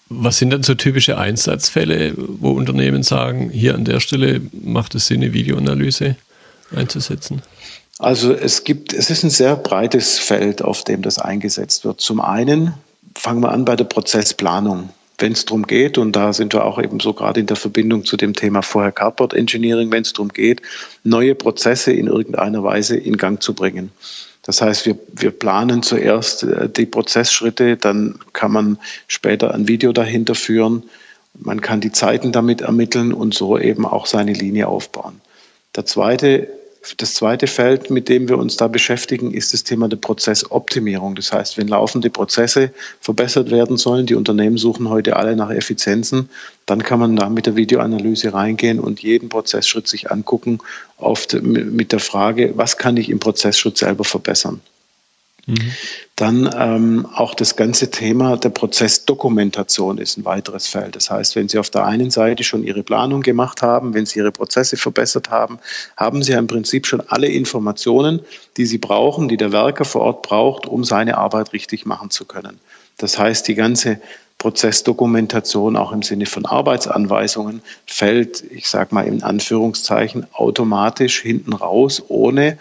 Was 0.10 0.38
sind 0.38 0.52
dann 0.52 0.64
so 0.64 0.74
typische 0.74 1.18
Einsatzfälle, 1.18 2.14
wo 2.16 2.52
Unternehmen 2.52 3.04
sagen, 3.04 3.50
hier 3.50 3.76
an 3.76 3.84
der 3.84 4.00
Stelle 4.00 4.42
macht 4.54 4.96
es 4.96 5.08
Sinn, 5.08 5.22
eine 5.22 5.34
Videoanalyse 5.34 6.16
einzusetzen? 6.76 7.42
Also 8.00 8.34
es 8.34 8.64
gibt, 8.64 8.94
es 8.94 9.10
ist 9.10 9.24
ein 9.24 9.30
sehr 9.30 9.56
breites 9.56 10.20
Feld, 10.20 10.62
auf 10.62 10.84
dem 10.84 11.02
das 11.02 11.18
eingesetzt 11.18 11.84
wird. 11.84 12.00
Zum 12.00 12.22
einen 12.22 12.74
fangen 13.16 13.42
wir 13.42 13.52
an 13.52 13.66
bei 13.66 13.76
der 13.76 13.86
Prozessplanung. 13.86 14.90
Wenn 15.20 15.32
es 15.32 15.46
darum 15.46 15.66
geht, 15.66 15.98
und 15.98 16.16
da 16.16 16.32
sind 16.32 16.54
wir 16.54 16.64
auch 16.64 16.80
eben 16.80 17.00
so 17.00 17.12
gerade 17.14 17.40
in 17.40 17.48
der 17.48 17.56
Verbindung 17.56 18.06
zu 18.06 18.18
dem 18.18 18.34
Thema 18.34 18.62
vorher 18.62 18.92
Cardboard 18.92 19.34
Engineering, 19.34 19.92
wenn 19.92 20.04
es 20.04 20.14
darum 20.14 20.30
geht, 20.30 20.62
neue 21.04 21.34
Prozesse 21.34 21.92
in 21.92 22.06
irgendeiner 22.06 22.64
Weise 22.64 22.98
in 22.98 23.18
Gang 23.18 23.42
zu 23.42 23.56
bringen. 23.56 23.92
Das 24.44 24.62
heißt, 24.62 24.86
wir, 24.86 24.98
wir 25.12 25.32
planen 25.32 25.82
zuerst 25.82 26.44
äh, 26.44 26.70
die 26.70 26.86
Prozessschritte, 26.86 27.78
dann 27.78 28.20
kann 28.34 28.52
man 28.52 28.78
später 29.08 29.56
ein 29.56 29.68
Video 29.68 29.92
dahinter 29.92 30.36
führen, 30.36 30.84
man 31.34 31.62
kann 31.62 31.82
die 31.82 31.92
Zeiten 31.92 32.32
damit 32.32 32.62
ermitteln 32.62 33.12
und 33.12 33.34
so 33.34 33.58
eben 33.58 33.86
auch 33.86 34.06
seine 34.06 34.34
Linie 34.34 34.68
aufbauen. 34.68 35.22
Der 35.76 35.86
zweite, 35.86 36.48
das 36.98 37.16
zweite 37.16 37.48
Feld, 37.48 37.90
mit 37.90 38.08
dem 38.08 38.30
wir 38.30 38.38
uns 38.38 38.56
da 38.56 38.68
beschäftigen, 38.68 39.34
ist 39.34 39.54
das 39.54 39.64
Thema 39.64 39.90
der 39.90 39.98
Prozessoptimierung. 39.98 41.16
Das 41.16 41.34
heißt, 41.34 41.58
wenn 41.58 41.68
laufende 41.68 42.10
Prozesse 42.10 42.72
verbessert 43.02 43.52
werden 43.52 43.78
sollen, 43.78 44.06
die 44.06 44.16
Unternehmen 44.16 44.58
suchen 44.58 44.90
heute 44.90 45.16
alle 45.16 45.36
nach 45.36 45.50
Effizienzen, 45.50 46.30
dann 46.66 46.84
kann 46.84 47.00
man 47.00 47.16
da 47.16 47.30
mit 47.30 47.46
der 47.46 47.56
Videoanalyse 47.56 48.34
reingehen 48.34 48.80
und 48.80 49.02
jeden 49.02 49.30
Prozessschritt 49.30 49.88
sich 49.88 50.12
angucken 50.12 50.60
auf, 50.98 51.28
mit 51.42 51.92
der 51.92 52.00
Frage, 52.00 52.54
was 52.56 52.78
kann 52.78 52.98
ich 52.98 53.10
im 53.10 53.20
Prozessschritt 53.20 53.78
selber 53.78 54.04
verbessern. 54.04 54.62
Dann 56.18 56.50
ähm, 56.58 57.08
auch 57.14 57.34
das 57.34 57.56
ganze 57.56 57.90
Thema 57.90 58.36
der 58.36 58.50
Prozessdokumentation 58.50 59.98
ist 59.98 60.18
ein 60.18 60.26
weiteres 60.26 60.68
Feld. 60.68 60.96
Das 60.98 61.10
heißt, 61.10 61.38
wenn 61.38 61.48
Sie 61.48 61.58
auf 61.58 61.70
der 61.70 61.86
einen 61.86 62.12
Seite 62.12 62.44
schon 62.44 62.64
Ihre 62.64 62.84
Planung 62.84 63.22
gemacht 63.22 63.62
haben, 63.62 63.94
wenn 63.94 64.06
Sie 64.06 64.20
Ihre 64.20 64.34
Prozesse 64.34 64.76
verbessert 64.76 65.30
haben, 65.30 65.60
haben 65.96 66.22
Sie 66.24 66.34
ja 66.34 66.40
im 66.40 66.48
Prinzip 66.48 66.86
schon 66.86 67.02
alle 67.08 67.28
Informationen, 67.28 68.22
die 68.58 68.66
Sie 68.66 68.78
brauchen, 68.78 69.30
die 69.30 69.38
der 69.38 69.54
Werker 69.54 69.86
vor 69.86 70.02
Ort 70.02 70.22
braucht, 70.24 70.66
um 70.66 70.84
seine 70.84 71.18
Arbeit 71.18 71.54
richtig 71.54 71.86
machen 71.86 72.10
zu 72.10 72.26
können. 72.26 72.60
Das 72.98 73.18
heißt, 73.18 73.48
die 73.48 73.56
ganze 73.56 74.02
Prozessdokumentation 74.40 75.76
auch 75.76 75.92
im 75.92 76.04
Sinne 76.04 76.26
von 76.26 76.46
Arbeitsanweisungen 76.46 77.62
fällt, 77.86 78.44
ich 78.52 78.68
sage 78.68 78.94
mal 78.94 79.08
in 79.08 79.24
Anführungszeichen, 79.24 80.28
automatisch 80.34 81.22
hinten 81.22 81.54
raus, 81.54 82.04
ohne 82.08 82.58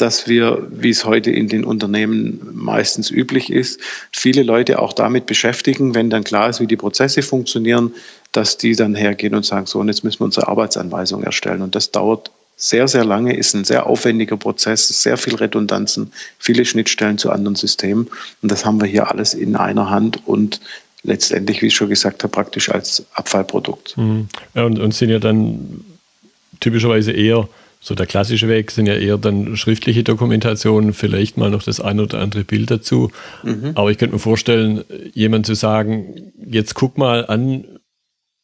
dass 0.00 0.26
wir, 0.26 0.66
wie 0.70 0.90
es 0.90 1.04
heute 1.04 1.30
in 1.30 1.48
den 1.48 1.64
Unternehmen 1.64 2.40
meistens 2.54 3.10
üblich 3.10 3.50
ist, 3.50 3.80
viele 4.12 4.42
Leute 4.42 4.78
auch 4.78 4.92
damit 4.92 5.26
beschäftigen, 5.26 5.94
wenn 5.94 6.08
dann 6.08 6.24
klar 6.24 6.48
ist, 6.48 6.60
wie 6.60 6.66
die 6.66 6.76
Prozesse 6.76 7.22
funktionieren, 7.22 7.92
dass 8.32 8.56
die 8.56 8.74
dann 8.74 8.94
hergehen 8.94 9.34
und 9.34 9.44
sagen, 9.44 9.66
so, 9.66 9.78
und 9.78 9.88
jetzt 9.88 10.04
müssen 10.04 10.20
wir 10.20 10.24
unsere 10.26 10.48
Arbeitsanweisung 10.48 11.22
erstellen. 11.22 11.62
Und 11.62 11.74
das 11.74 11.90
dauert 11.90 12.30
sehr, 12.56 12.88
sehr 12.88 13.04
lange, 13.04 13.36
ist 13.36 13.54
ein 13.54 13.64
sehr 13.64 13.86
aufwendiger 13.86 14.36
Prozess, 14.36 14.88
sehr 14.88 15.16
viel 15.16 15.34
Redundanzen, 15.34 16.12
viele 16.38 16.64
Schnittstellen 16.64 17.18
zu 17.18 17.30
anderen 17.30 17.56
Systemen. 17.56 18.08
Und 18.42 18.50
das 18.50 18.64
haben 18.64 18.80
wir 18.80 18.86
hier 18.86 19.10
alles 19.10 19.34
in 19.34 19.56
einer 19.56 19.90
Hand 19.90 20.26
und 20.26 20.60
letztendlich, 21.02 21.60
wie 21.62 21.66
ich 21.66 21.74
schon 21.74 21.88
gesagt 21.88 22.22
habe, 22.22 22.30
praktisch 22.30 22.70
als 22.70 23.04
Abfallprodukt. 23.14 23.96
Mhm. 23.96 24.28
Und, 24.54 24.78
und 24.78 24.94
sind 24.94 25.10
ja 25.10 25.18
dann 25.18 25.84
typischerweise 26.60 27.12
eher 27.12 27.48
so 27.82 27.94
der 27.94 28.06
klassische 28.06 28.46
Weg 28.46 28.70
sind 28.70 28.86
ja 28.86 28.94
eher 28.94 29.16
dann 29.16 29.56
schriftliche 29.56 30.04
Dokumentationen, 30.04 30.92
vielleicht 30.92 31.38
mal 31.38 31.50
noch 31.50 31.62
das 31.62 31.80
ein 31.80 31.98
oder 31.98 32.20
andere 32.20 32.44
Bild 32.44 32.70
dazu. 32.70 33.10
Mhm. 33.42 33.72
Aber 33.74 33.90
ich 33.90 33.96
könnte 33.96 34.14
mir 34.14 34.20
vorstellen, 34.20 34.84
jemand 35.14 35.46
zu 35.46 35.54
sagen, 35.54 36.32
jetzt 36.38 36.74
guck 36.74 36.98
mal 36.98 37.24
an, 37.26 37.64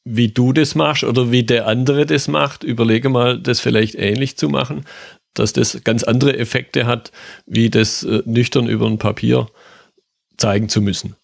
wie 0.05 0.29
du 0.29 0.53
das 0.53 0.75
machst 0.75 1.05
oder 1.05 1.31
wie 1.33 1.43
der 1.43 1.67
andere 1.67 2.07
das 2.07 2.29
macht, 2.29 2.65
überlege 2.65 3.11
mal, 3.11 3.39
das 3.39 3.61
vielleicht 3.61 3.97
ähnlich 3.97 4.39
zu 4.39 4.49
machen, 4.49 4.85
dass 5.35 5.53
das 5.53 5.83
ganz 5.85 6.03
andere 6.03 6.39
Effekte 6.39 6.87
hat, 6.87 7.13
wie 7.45 7.69
das 7.69 8.05
äh, 8.05 8.23
nüchtern 8.25 8.69
über 8.69 8.87
ein 8.87 8.99
Papier 8.99 9.49
zeigen 10.39 10.71
zu 10.71 10.81
müssen. 10.81 11.15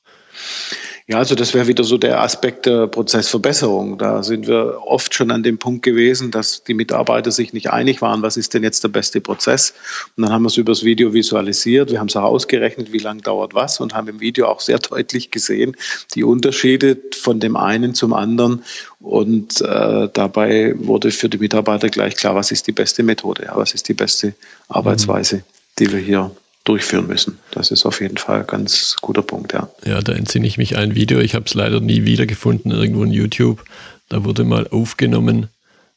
Ja, 1.13 1.19
also 1.19 1.35
das 1.35 1.53
wäre 1.53 1.67
wieder 1.67 1.85
so 1.85 1.99
der 1.99 2.23
Aspekt 2.23 2.65
der 2.65 2.87
Prozessverbesserung. 2.87 3.99
Da 3.99 4.23
sind 4.23 4.47
wir 4.47 4.79
oft 4.87 5.15
schon 5.15 5.31
an 5.31 5.43
dem 5.43 5.59
Punkt 5.59 5.83
gewesen, 5.83 6.31
dass 6.31 6.65
die 6.65 6.73
Mitarbeiter 6.73 7.31
sich 7.31 7.53
nicht 7.53 7.71
einig 7.71 8.01
waren, 8.01 8.23
was 8.23 8.39
ist 8.39 8.55
denn 8.55 8.63
jetzt 8.63 8.83
der 8.83 8.89
beste 8.89 9.21
Prozess. 9.21 9.75
Und 10.17 10.23
dann 10.23 10.33
haben 10.33 10.45
wir 10.45 10.47
es 10.47 10.57
übers 10.57 10.85
Video 10.85 11.13
visualisiert, 11.13 11.91
wir 11.91 12.01
haben 12.01 12.09
es 12.09 12.17
auch 12.17 12.23
ausgerechnet, 12.23 12.95
wie 12.95 12.99
lange 12.99 13.21
dauert 13.21 13.53
was 13.53 13.79
und 13.79 13.93
haben 13.93 14.09
im 14.09 14.21
Video 14.21 14.47
auch 14.47 14.61
sehr 14.61 14.79
deutlich 14.79 15.31
gesehen, 15.31 15.77
die 16.15 16.25
Unterschiede 16.25 16.97
von 17.21 17.41
dem 17.41 17.57
einen 17.57 17.95
zum 17.95 18.15
anderen. 18.15 18.65
Und 18.99 19.61
äh, 19.61 20.09
dabei 20.15 20.73
wurde 20.79 21.11
für 21.11 21.29
die 21.29 21.37
Mitarbeiter 21.37 21.91
gleich 21.91 22.17
klar, 22.17 22.37
was 22.37 22.51
ist 22.53 22.67
die 22.69 22.73
beste 22.73 23.03
Methode, 23.03 23.45
ja, 23.45 23.53
was 23.55 23.75
ist 23.75 23.87
die 23.87 23.93
beste 23.93 24.33
Arbeitsweise, 24.69 25.43
die 25.79 25.93
wir 25.93 25.99
hier 25.99 26.31
durchführen 26.65 27.07
müssen. 27.07 27.39
Das 27.51 27.71
ist 27.71 27.85
auf 27.87 28.01
jeden 28.01 28.17
Fall 28.17 28.41
ein 28.41 28.47
ganz 28.47 28.97
guter 29.01 29.23
Punkt, 29.23 29.53
ja. 29.53 29.69
Ja, 29.85 30.01
da 30.01 30.13
entsinne 30.13 30.47
ich 30.47 30.59
mich 30.59 30.77
ein 30.77 30.95
Video, 30.95 31.19
ich 31.19 31.35
habe 31.35 31.47
es 31.47 31.55
leider 31.55 31.81
nie 31.81 32.05
wiedergefunden, 32.05 32.71
irgendwo 32.71 33.03
in 33.05 33.11
YouTube. 33.11 33.65
Da 34.09 34.25
wurde 34.25 34.45
mal 34.45 34.69
aufgenommen, 34.69 35.49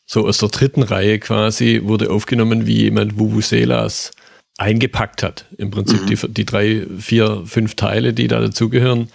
so 0.06 0.26
aus 0.28 0.38
der 0.38 0.50
dritten 0.50 0.84
Reihe 0.84 1.20
quasi, 1.20 1.82
wurde 1.84 2.10
aufgenommen, 2.10 2.66
wie 2.66 2.84
jemand 2.84 3.20
Vuvuzelas 3.20 4.12
eingepackt 4.58 5.24
hat. 5.24 5.46
Im 5.58 5.72
Prinzip 5.72 6.04
mhm. 6.04 6.08
die, 6.08 6.34
die 6.34 6.46
drei, 6.46 6.86
vier, 6.98 7.44
fünf 7.46 7.76
Teile, 7.76 8.14
die 8.14 8.28
da 8.28 8.40
dazugehören. 8.40 9.10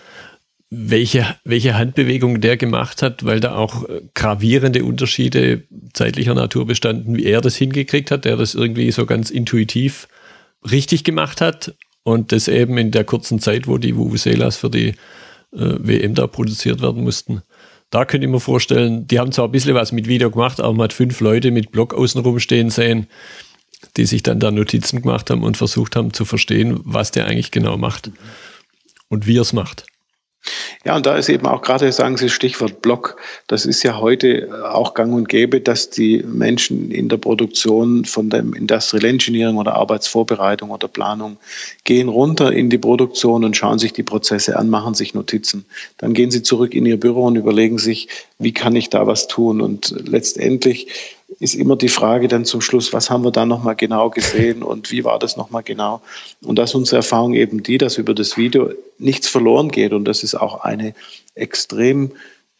Welche, 0.72 1.26
welche 1.44 1.76
Handbewegung 1.76 2.40
der 2.40 2.56
gemacht 2.56 3.02
hat, 3.02 3.24
weil 3.24 3.40
da 3.40 3.56
auch 3.56 3.88
gravierende 4.14 4.84
Unterschiede 4.84 5.64
zeitlicher 5.94 6.34
Natur 6.34 6.64
bestanden, 6.66 7.16
wie 7.16 7.24
er 7.24 7.40
das 7.40 7.56
hingekriegt 7.56 8.12
hat, 8.12 8.24
der 8.24 8.36
das 8.36 8.54
irgendwie 8.54 8.92
so 8.92 9.04
ganz 9.04 9.30
intuitiv 9.30 10.06
richtig 10.68 11.04
gemacht 11.04 11.40
hat 11.40 11.74
und 12.02 12.32
das 12.32 12.48
eben 12.48 12.76
in 12.78 12.90
der 12.90 13.04
kurzen 13.04 13.40
Zeit, 13.40 13.66
wo 13.66 13.78
die 13.78 13.96
Vuvuzelas 13.96 14.56
für 14.56 14.70
die 14.70 14.88
äh, 14.88 14.94
WM 15.52 16.14
da 16.14 16.26
produziert 16.26 16.82
werden 16.82 17.02
mussten. 17.02 17.42
Da 17.90 18.04
könnte 18.04 18.26
ich 18.26 18.30
mir 18.30 18.40
vorstellen, 18.40 19.06
die 19.08 19.18
haben 19.18 19.32
zwar 19.32 19.48
ein 19.48 19.52
bisschen 19.52 19.74
was 19.74 19.90
mit 19.90 20.06
Video 20.06 20.30
gemacht, 20.30 20.60
aber 20.60 20.72
man 20.72 20.84
hat 20.84 20.92
fünf 20.92 21.20
Leute 21.20 21.50
mit 21.50 21.72
Block 21.72 21.92
außenrum 21.92 22.38
stehen 22.38 22.70
sehen, 22.70 23.08
die 23.96 24.06
sich 24.06 24.22
dann 24.22 24.38
da 24.38 24.50
Notizen 24.50 25.02
gemacht 25.02 25.30
haben 25.30 25.42
und 25.42 25.56
versucht 25.56 25.96
haben 25.96 26.12
zu 26.12 26.24
verstehen, 26.24 26.80
was 26.84 27.10
der 27.10 27.26
eigentlich 27.26 27.50
genau 27.50 27.76
macht 27.76 28.10
und 29.08 29.26
wie 29.26 29.38
er 29.38 29.42
es 29.42 29.52
macht. 29.52 29.86
Ja, 30.84 30.96
und 30.96 31.04
da 31.04 31.14
ist 31.16 31.28
eben 31.28 31.46
auch 31.46 31.60
gerade, 31.60 31.92
sagen 31.92 32.16
Sie 32.16 32.30
Stichwort 32.30 32.80
Block, 32.80 33.16
das 33.48 33.66
ist 33.66 33.82
ja 33.82 33.98
heute 33.98 34.48
auch 34.72 34.94
gang 34.94 35.12
und 35.12 35.28
gäbe, 35.28 35.60
dass 35.60 35.90
die 35.90 36.24
Menschen 36.26 36.90
in 36.90 37.10
der 37.10 37.18
Produktion 37.18 38.06
von 38.06 38.30
dem 38.30 38.54
Industrial 38.54 39.04
Engineering 39.04 39.58
oder 39.58 39.74
Arbeitsvorbereitung 39.74 40.70
oder 40.70 40.88
Planung 40.88 41.36
gehen 41.84 42.08
runter 42.08 42.50
in 42.52 42.70
die 42.70 42.78
Produktion 42.78 43.44
und 43.44 43.58
schauen 43.58 43.78
sich 43.78 43.92
die 43.92 44.02
Prozesse 44.02 44.58
an, 44.58 44.70
machen 44.70 44.94
sich 44.94 45.12
Notizen. 45.12 45.66
Dann 45.98 46.14
gehen 46.14 46.30
sie 46.30 46.42
zurück 46.42 46.74
in 46.74 46.86
ihr 46.86 46.98
Büro 46.98 47.26
und 47.26 47.36
überlegen 47.36 47.76
sich, 47.76 48.08
wie 48.38 48.52
kann 48.52 48.74
ich 48.74 48.88
da 48.88 49.06
was 49.06 49.28
tun? 49.28 49.60
Und 49.60 49.94
letztendlich 50.08 50.88
ist 51.40 51.54
immer 51.54 51.74
die 51.74 51.88
Frage 51.88 52.28
dann 52.28 52.44
zum 52.44 52.60
Schluss, 52.60 52.92
was 52.92 53.10
haben 53.10 53.24
wir 53.24 53.30
da 53.30 53.46
nochmal 53.46 53.74
genau 53.74 54.10
gesehen 54.10 54.62
und 54.62 54.92
wie 54.92 55.04
war 55.04 55.18
das 55.18 55.36
nochmal 55.38 55.62
genau? 55.62 56.02
Und 56.42 56.58
das 56.58 56.70
ist 56.70 56.74
unsere 56.74 56.96
Erfahrung 56.98 57.34
eben 57.34 57.62
die, 57.62 57.78
dass 57.78 57.96
über 57.96 58.14
das 58.14 58.36
Video 58.36 58.70
nichts 58.98 59.26
verloren 59.26 59.70
geht 59.70 59.92
und 59.92 60.04
das 60.04 60.22
ist 60.22 60.34
auch 60.34 60.60
eine 60.60 60.94
extrem 61.34 62.12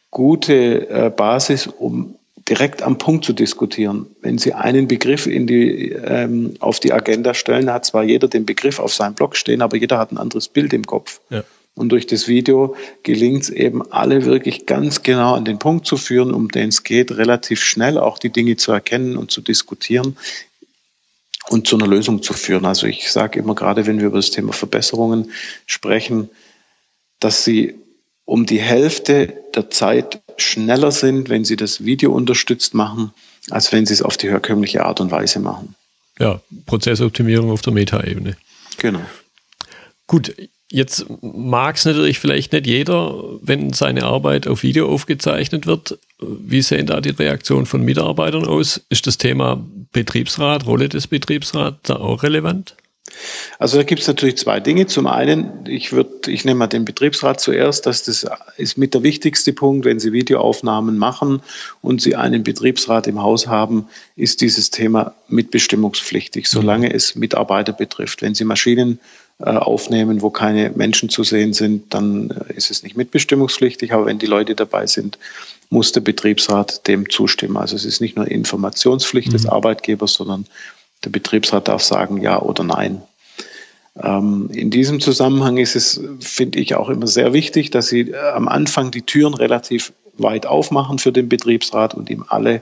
gute 0.09 0.89
äh, 0.89 1.09
Basis, 1.15 1.67
um 1.67 2.15
direkt 2.49 2.81
am 2.81 2.97
Punkt 2.97 3.23
zu 3.23 3.33
diskutieren. 3.33 4.07
Wenn 4.21 4.39
Sie 4.39 4.53
einen 4.53 4.87
Begriff 4.87 5.27
in 5.27 5.45
die, 5.45 5.91
ähm, 5.91 6.55
auf 6.59 6.79
die 6.79 6.91
Agenda 6.91 7.35
stellen, 7.35 7.71
hat 7.71 7.85
zwar 7.85 8.03
jeder 8.03 8.27
den 8.27 8.47
Begriff 8.47 8.79
auf 8.79 8.93
seinem 8.93 9.13
Blog 9.13 9.35
stehen, 9.35 9.61
aber 9.61 9.77
jeder 9.77 9.99
hat 9.99 10.11
ein 10.11 10.17
anderes 10.17 10.47
Bild 10.47 10.73
im 10.73 10.85
Kopf. 10.85 11.21
Ja. 11.29 11.43
Und 11.75 11.89
durch 11.89 12.05
das 12.05 12.27
Video 12.27 12.75
gelingt 13.03 13.43
es 13.43 13.49
eben, 13.49 13.81
alle 13.91 14.25
wirklich 14.25 14.65
ganz 14.65 15.03
genau 15.03 15.35
an 15.35 15.45
den 15.45 15.57
Punkt 15.57 15.87
zu 15.87 15.97
führen, 15.97 16.33
um 16.33 16.49
den 16.49 16.69
es 16.69 16.83
geht, 16.83 17.11
relativ 17.11 17.63
schnell 17.63 17.97
auch 17.97 18.19
die 18.19 18.29
Dinge 18.29 18.57
zu 18.57 18.71
erkennen 18.71 19.15
und 19.15 19.31
zu 19.31 19.41
diskutieren 19.41 20.17
und 21.49 21.67
zu 21.67 21.77
einer 21.77 21.87
Lösung 21.87 22.21
zu 22.21 22.33
führen. 22.33 22.65
Also 22.65 22.87
ich 22.87 23.11
sage 23.11 23.39
immer 23.39 23.55
gerade, 23.55 23.87
wenn 23.87 23.99
wir 23.99 24.07
über 24.07 24.17
das 24.17 24.31
Thema 24.31 24.53
Verbesserungen 24.53 25.31
sprechen, 25.65 26.29
dass 27.19 27.45
sie 27.45 27.75
um 28.25 28.45
die 28.45 28.59
Hälfte 28.59 29.33
der 29.55 29.69
Zeit 29.69 30.21
schneller 30.37 30.91
sind, 30.91 31.29
wenn 31.29 31.45
sie 31.45 31.55
das 31.55 31.83
Video 31.83 32.13
unterstützt 32.13 32.73
machen, 32.73 33.11
als 33.49 33.71
wenn 33.71 33.85
sie 33.85 33.93
es 33.93 34.01
auf 34.01 34.17
die 34.17 34.29
herkömmliche 34.29 34.85
Art 34.85 35.01
und 35.01 35.11
Weise 35.11 35.39
machen. 35.39 35.75
Ja, 36.19 36.41
Prozessoptimierung 36.65 37.51
auf 37.51 37.61
der 37.61 37.73
Metaebene. 37.73 38.37
Genau. 38.77 39.01
Gut, 40.07 40.35
Jetzt 40.71 41.05
mag 41.21 41.75
es 41.75 41.83
natürlich 41.83 42.17
vielleicht 42.17 42.53
nicht 42.53 42.65
jeder, 42.65 43.13
wenn 43.41 43.73
seine 43.73 44.03
Arbeit 44.03 44.47
auf 44.47 44.63
Video 44.63 44.87
aufgezeichnet 44.87 45.67
wird. 45.67 45.99
Wie 46.19 46.61
sehen 46.61 46.87
da 46.87 47.01
die 47.01 47.09
Reaktionen 47.09 47.65
von 47.65 47.83
Mitarbeitern 47.83 48.47
aus? 48.47 48.79
Ist 48.87 49.05
das 49.05 49.17
Thema 49.17 49.61
Betriebsrat, 49.91 50.65
Rolle 50.65 50.87
des 50.87 51.07
Betriebsrats 51.07 51.79
da 51.83 51.97
auch 51.97 52.23
relevant? 52.23 52.77
Also 53.59 53.77
da 53.77 53.83
gibt 53.83 54.01
es 54.01 54.07
natürlich 54.07 54.37
zwei 54.37 54.61
Dinge. 54.61 54.87
Zum 54.87 55.07
einen, 55.07 55.65
ich 55.67 55.91
würde, 55.91 56.31
ich 56.31 56.45
nehme 56.45 56.59
mal 56.59 56.67
den 56.67 56.85
Betriebsrat 56.85 57.41
zuerst, 57.41 57.85
dass 57.85 58.03
das 58.03 58.25
ist 58.57 58.77
mit 58.77 58.93
der 58.93 59.03
wichtigste 59.03 59.53
Punkt, 59.53 59.85
wenn 59.85 59.99
Sie 59.99 60.13
Videoaufnahmen 60.13 60.97
machen 60.97 61.41
und 61.81 62.01
Sie 62.01 62.15
einen 62.15 62.43
Betriebsrat 62.43 63.07
im 63.07 63.21
Haus 63.21 63.47
haben, 63.47 63.87
ist 64.15 64.41
dieses 64.41 64.71
Thema 64.71 65.15
mitbestimmungspflichtig, 65.27 66.47
solange 66.47 66.87
mhm. 66.87 66.95
es 66.95 67.15
Mitarbeiter 67.15 67.73
betrifft. 67.73 68.21
Wenn 68.21 68.35
Sie 68.35 68.45
Maschinen 68.45 68.99
aufnehmen, 69.49 70.21
wo 70.21 70.29
keine 70.29 70.71
Menschen 70.75 71.09
zu 71.09 71.23
sehen 71.23 71.53
sind, 71.53 71.93
dann 71.93 72.29
äh, 72.29 72.53
ist 72.53 72.71
es 72.71 72.83
nicht 72.83 72.97
mitbestimmungspflichtig. 72.97 73.93
Aber 73.93 74.05
wenn 74.05 74.19
die 74.19 74.25
Leute 74.25 74.55
dabei 74.55 74.87
sind, 74.87 75.17
muss 75.69 75.91
der 75.91 76.01
Betriebsrat 76.01 76.87
dem 76.87 77.09
zustimmen. 77.09 77.57
Also 77.57 77.75
es 77.75 77.85
ist 77.85 78.01
nicht 78.01 78.15
nur 78.15 78.27
Informationspflicht 78.27 79.29
mhm. 79.29 79.33
des 79.33 79.45
Arbeitgebers, 79.47 80.13
sondern 80.13 80.45
der 81.03 81.09
Betriebsrat 81.09 81.67
darf 81.67 81.81
sagen 81.81 82.21
ja 82.21 82.41
oder 82.41 82.63
nein. 82.63 83.01
Ähm, 84.01 84.49
in 84.53 84.69
diesem 84.69 84.99
Zusammenhang 84.99 85.57
ist 85.57 85.75
es, 85.75 86.01
finde 86.19 86.59
ich, 86.59 86.75
auch 86.75 86.89
immer 86.89 87.07
sehr 87.07 87.33
wichtig, 87.33 87.71
dass 87.71 87.87
Sie 87.87 88.11
äh, 88.11 88.17
am 88.17 88.47
Anfang 88.47 88.91
die 88.91 89.01
Türen 89.01 89.33
relativ 89.33 89.93
weit 90.17 90.45
aufmachen 90.45 90.99
für 90.99 91.11
den 91.11 91.29
Betriebsrat 91.29 91.93
und 91.93 92.09
ihm 92.09 92.25
alle 92.27 92.61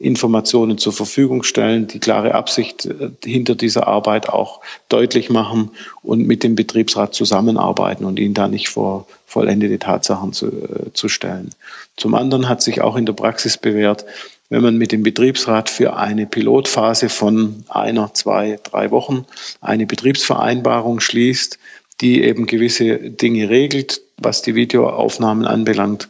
Informationen 0.00 0.78
zur 0.78 0.94
Verfügung 0.94 1.42
stellen, 1.42 1.86
die 1.86 2.00
klare 2.00 2.34
Absicht 2.34 2.86
äh, 2.86 3.10
hinter 3.22 3.54
dieser 3.54 3.86
Arbeit 3.86 4.30
auch 4.30 4.60
deutlich 4.88 5.28
machen 5.28 5.70
und 6.02 6.26
mit 6.26 6.42
dem 6.42 6.54
Betriebsrat 6.54 7.14
zusammenarbeiten 7.14 8.06
und 8.06 8.18
ihn 8.18 8.32
da 8.32 8.48
nicht 8.48 8.70
vor 8.70 9.06
vollendete 9.26 9.78
Tatsachen 9.78 10.32
zu, 10.32 10.46
äh, 10.46 10.92
zu 10.94 11.08
stellen. 11.08 11.50
Zum 11.96 12.14
anderen 12.14 12.48
hat 12.48 12.62
sich 12.62 12.80
auch 12.80 12.96
in 12.96 13.04
der 13.04 13.12
Praxis 13.12 13.58
bewährt, 13.58 14.06
wenn 14.48 14.62
man 14.62 14.78
mit 14.78 14.90
dem 14.90 15.02
Betriebsrat 15.02 15.68
für 15.68 15.96
eine 15.96 16.26
Pilotphase 16.26 17.10
von 17.10 17.62
einer, 17.68 18.14
zwei, 18.14 18.58
drei 18.62 18.90
Wochen 18.90 19.26
eine 19.60 19.86
Betriebsvereinbarung 19.86 21.00
schließt, 21.00 21.58
die 22.00 22.24
eben 22.24 22.46
gewisse 22.46 22.96
Dinge 22.98 23.50
regelt, 23.50 24.00
was 24.16 24.40
die 24.40 24.54
Videoaufnahmen 24.54 25.44
anbelangt, 25.44 26.08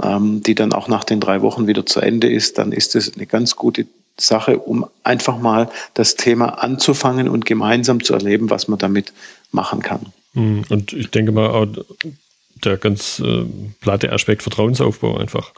ähm, 0.00 0.42
die 0.42 0.54
dann 0.54 0.72
auch 0.72 0.88
nach 0.88 1.04
den 1.04 1.20
drei 1.20 1.42
Wochen 1.42 1.66
wieder 1.66 1.84
zu 1.84 2.00
Ende 2.00 2.30
ist, 2.30 2.58
dann 2.58 2.72
ist 2.72 2.94
es 2.94 3.14
eine 3.14 3.26
ganz 3.26 3.56
gute 3.56 3.86
Sache, 4.18 4.58
um 4.58 4.86
einfach 5.04 5.38
mal 5.38 5.70
das 5.94 6.16
Thema 6.16 6.62
anzufangen 6.62 7.28
und 7.28 7.46
gemeinsam 7.46 8.02
zu 8.02 8.14
erleben, 8.14 8.50
was 8.50 8.68
man 8.68 8.78
damit 8.78 9.12
machen 9.50 9.82
kann. 9.82 10.06
Hm, 10.34 10.64
und 10.68 10.92
ich 10.92 11.10
denke 11.10 11.32
mal, 11.32 11.68
der 12.64 12.76
ganz 12.76 13.20
äh, 13.20 13.44
platte 13.80 14.12
Aspekt 14.12 14.42
Vertrauensaufbau 14.42 15.16
einfach. 15.16 15.52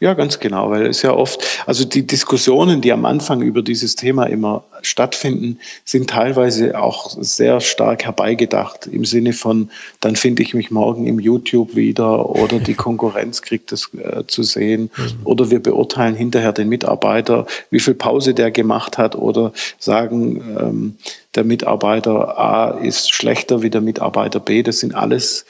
Ja, 0.00 0.14
ganz 0.14 0.38
genau, 0.38 0.70
weil 0.70 0.86
es 0.86 1.02
ja 1.02 1.12
oft, 1.12 1.44
also 1.66 1.84
die 1.84 2.06
Diskussionen, 2.06 2.80
die 2.80 2.92
am 2.92 3.04
Anfang 3.04 3.42
über 3.42 3.62
dieses 3.62 3.96
Thema 3.96 4.24
immer 4.24 4.64
stattfinden, 4.82 5.58
sind 5.84 6.10
teilweise 6.10 6.78
auch 6.80 7.16
sehr 7.18 7.60
stark 7.60 8.04
herbeigedacht 8.04 8.86
im 8.86 9.04
Sinne 9.04 9.32
von, 9.32 9.70
dann 10.00 10.16
finde 10.16 10.42
ich 10.42 10.54
mich 10.54 10.70
morgen 10.70 11.06
im 11.06 11.18
YouTube 11.18 11.74
wieder 11.74 12.28
oder 12.28 12.58
die 12.58 12.74
Konkurrenz 12.86 13.42
kriegt 13.42 13.72
es 13.72 13.90
äh, 13.94 14.26
zu 14.26 14.42
sehen 14.42 14.90
mhm. 14.96 15.12
oder 15.24 15.50
wir 15.50 15.62
beurteilen 15.62 16.14
hinterher 16.14 16.52
den 16.52 16.68
Mitarbeiter, 16.68 17.46
wie 17.70 17.80
viel 17.80 17.94
Pause 17.94 18.34
der 18.34 18.50
gemacht 18.50 18.98
hat 18.98 19.16
oder 19.16 19.52
sagen, 19.78 20.56
ähm, 20.58 20.96
der 21.34 21.44
Mitarbeiter 21.44 22.38
A 22.38 22.70
ist 22.70 23.12
schlechter 23.12 23.62
wie 23.62 23.70
der 23.70 23.82
Mitarbeiter 23.82 24.40
B. 24.40 24.62
Das 24.62 24.80
sind 24.80 24.94
alles 24.94 25.44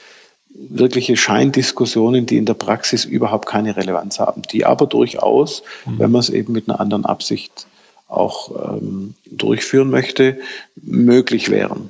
wirkliche 0.57 1.15
Scheindiskussionen, 1.15 2.25
die 2.25 2.37
in 2.37 2.45
der 2.45 2.55
Praxis 2.55 3.05
überhaupt 3.05 3.47
keine 3.47 3.75
Relevanz 3.75 4.19
haben, 4.19 4.41
die 4.51 4.65
aber 4.65 4.87
durchaus, 4.87 5.63
mhm. 5.85 5.99
wenn 5.99 6.11
man 6.11 6.19
es 6.19 6.29
eben 6.29 6.53
mit 6.53 6.69
einer 6.69 6.79
anderen 6.79 7.05
Absicht 7.05 7.67
auch 8.07 8.77
ähm, 8.77 9.13
durchführen 9.29 9.89
möchte, 9.89 10.39
möglich 10.75 11.49
wären. 11.49 11.89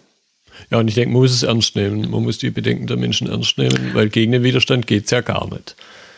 Ja, 0.72 0.80
und 0.80 0.88
ich 0.88 0.96
denke, 0.96 1.12
man 1.12 1.22
muss 1.22 1.34
es 1.34 1.44
ernst 1.44 1.76
nehmen. 1.76 2.10
Man 2.10 2.24
muss 2.24 2.40
die 2.40 2.50
Bedenken 2.50 2.88
der 2.88 2.98
Menschen 2.98 3.30
ernst 3.30 3.58
nehmen, 3.58 3.92
weil 3.94 4.10
gegen 4.10 4.32
den 4.32 4.44
Widerstand 4.44 4.88
geht 4.88 5.06
es 5.06 5.12
ja 5.12 5.22
gar 5.22 5.48
nicht. 5.50 5.76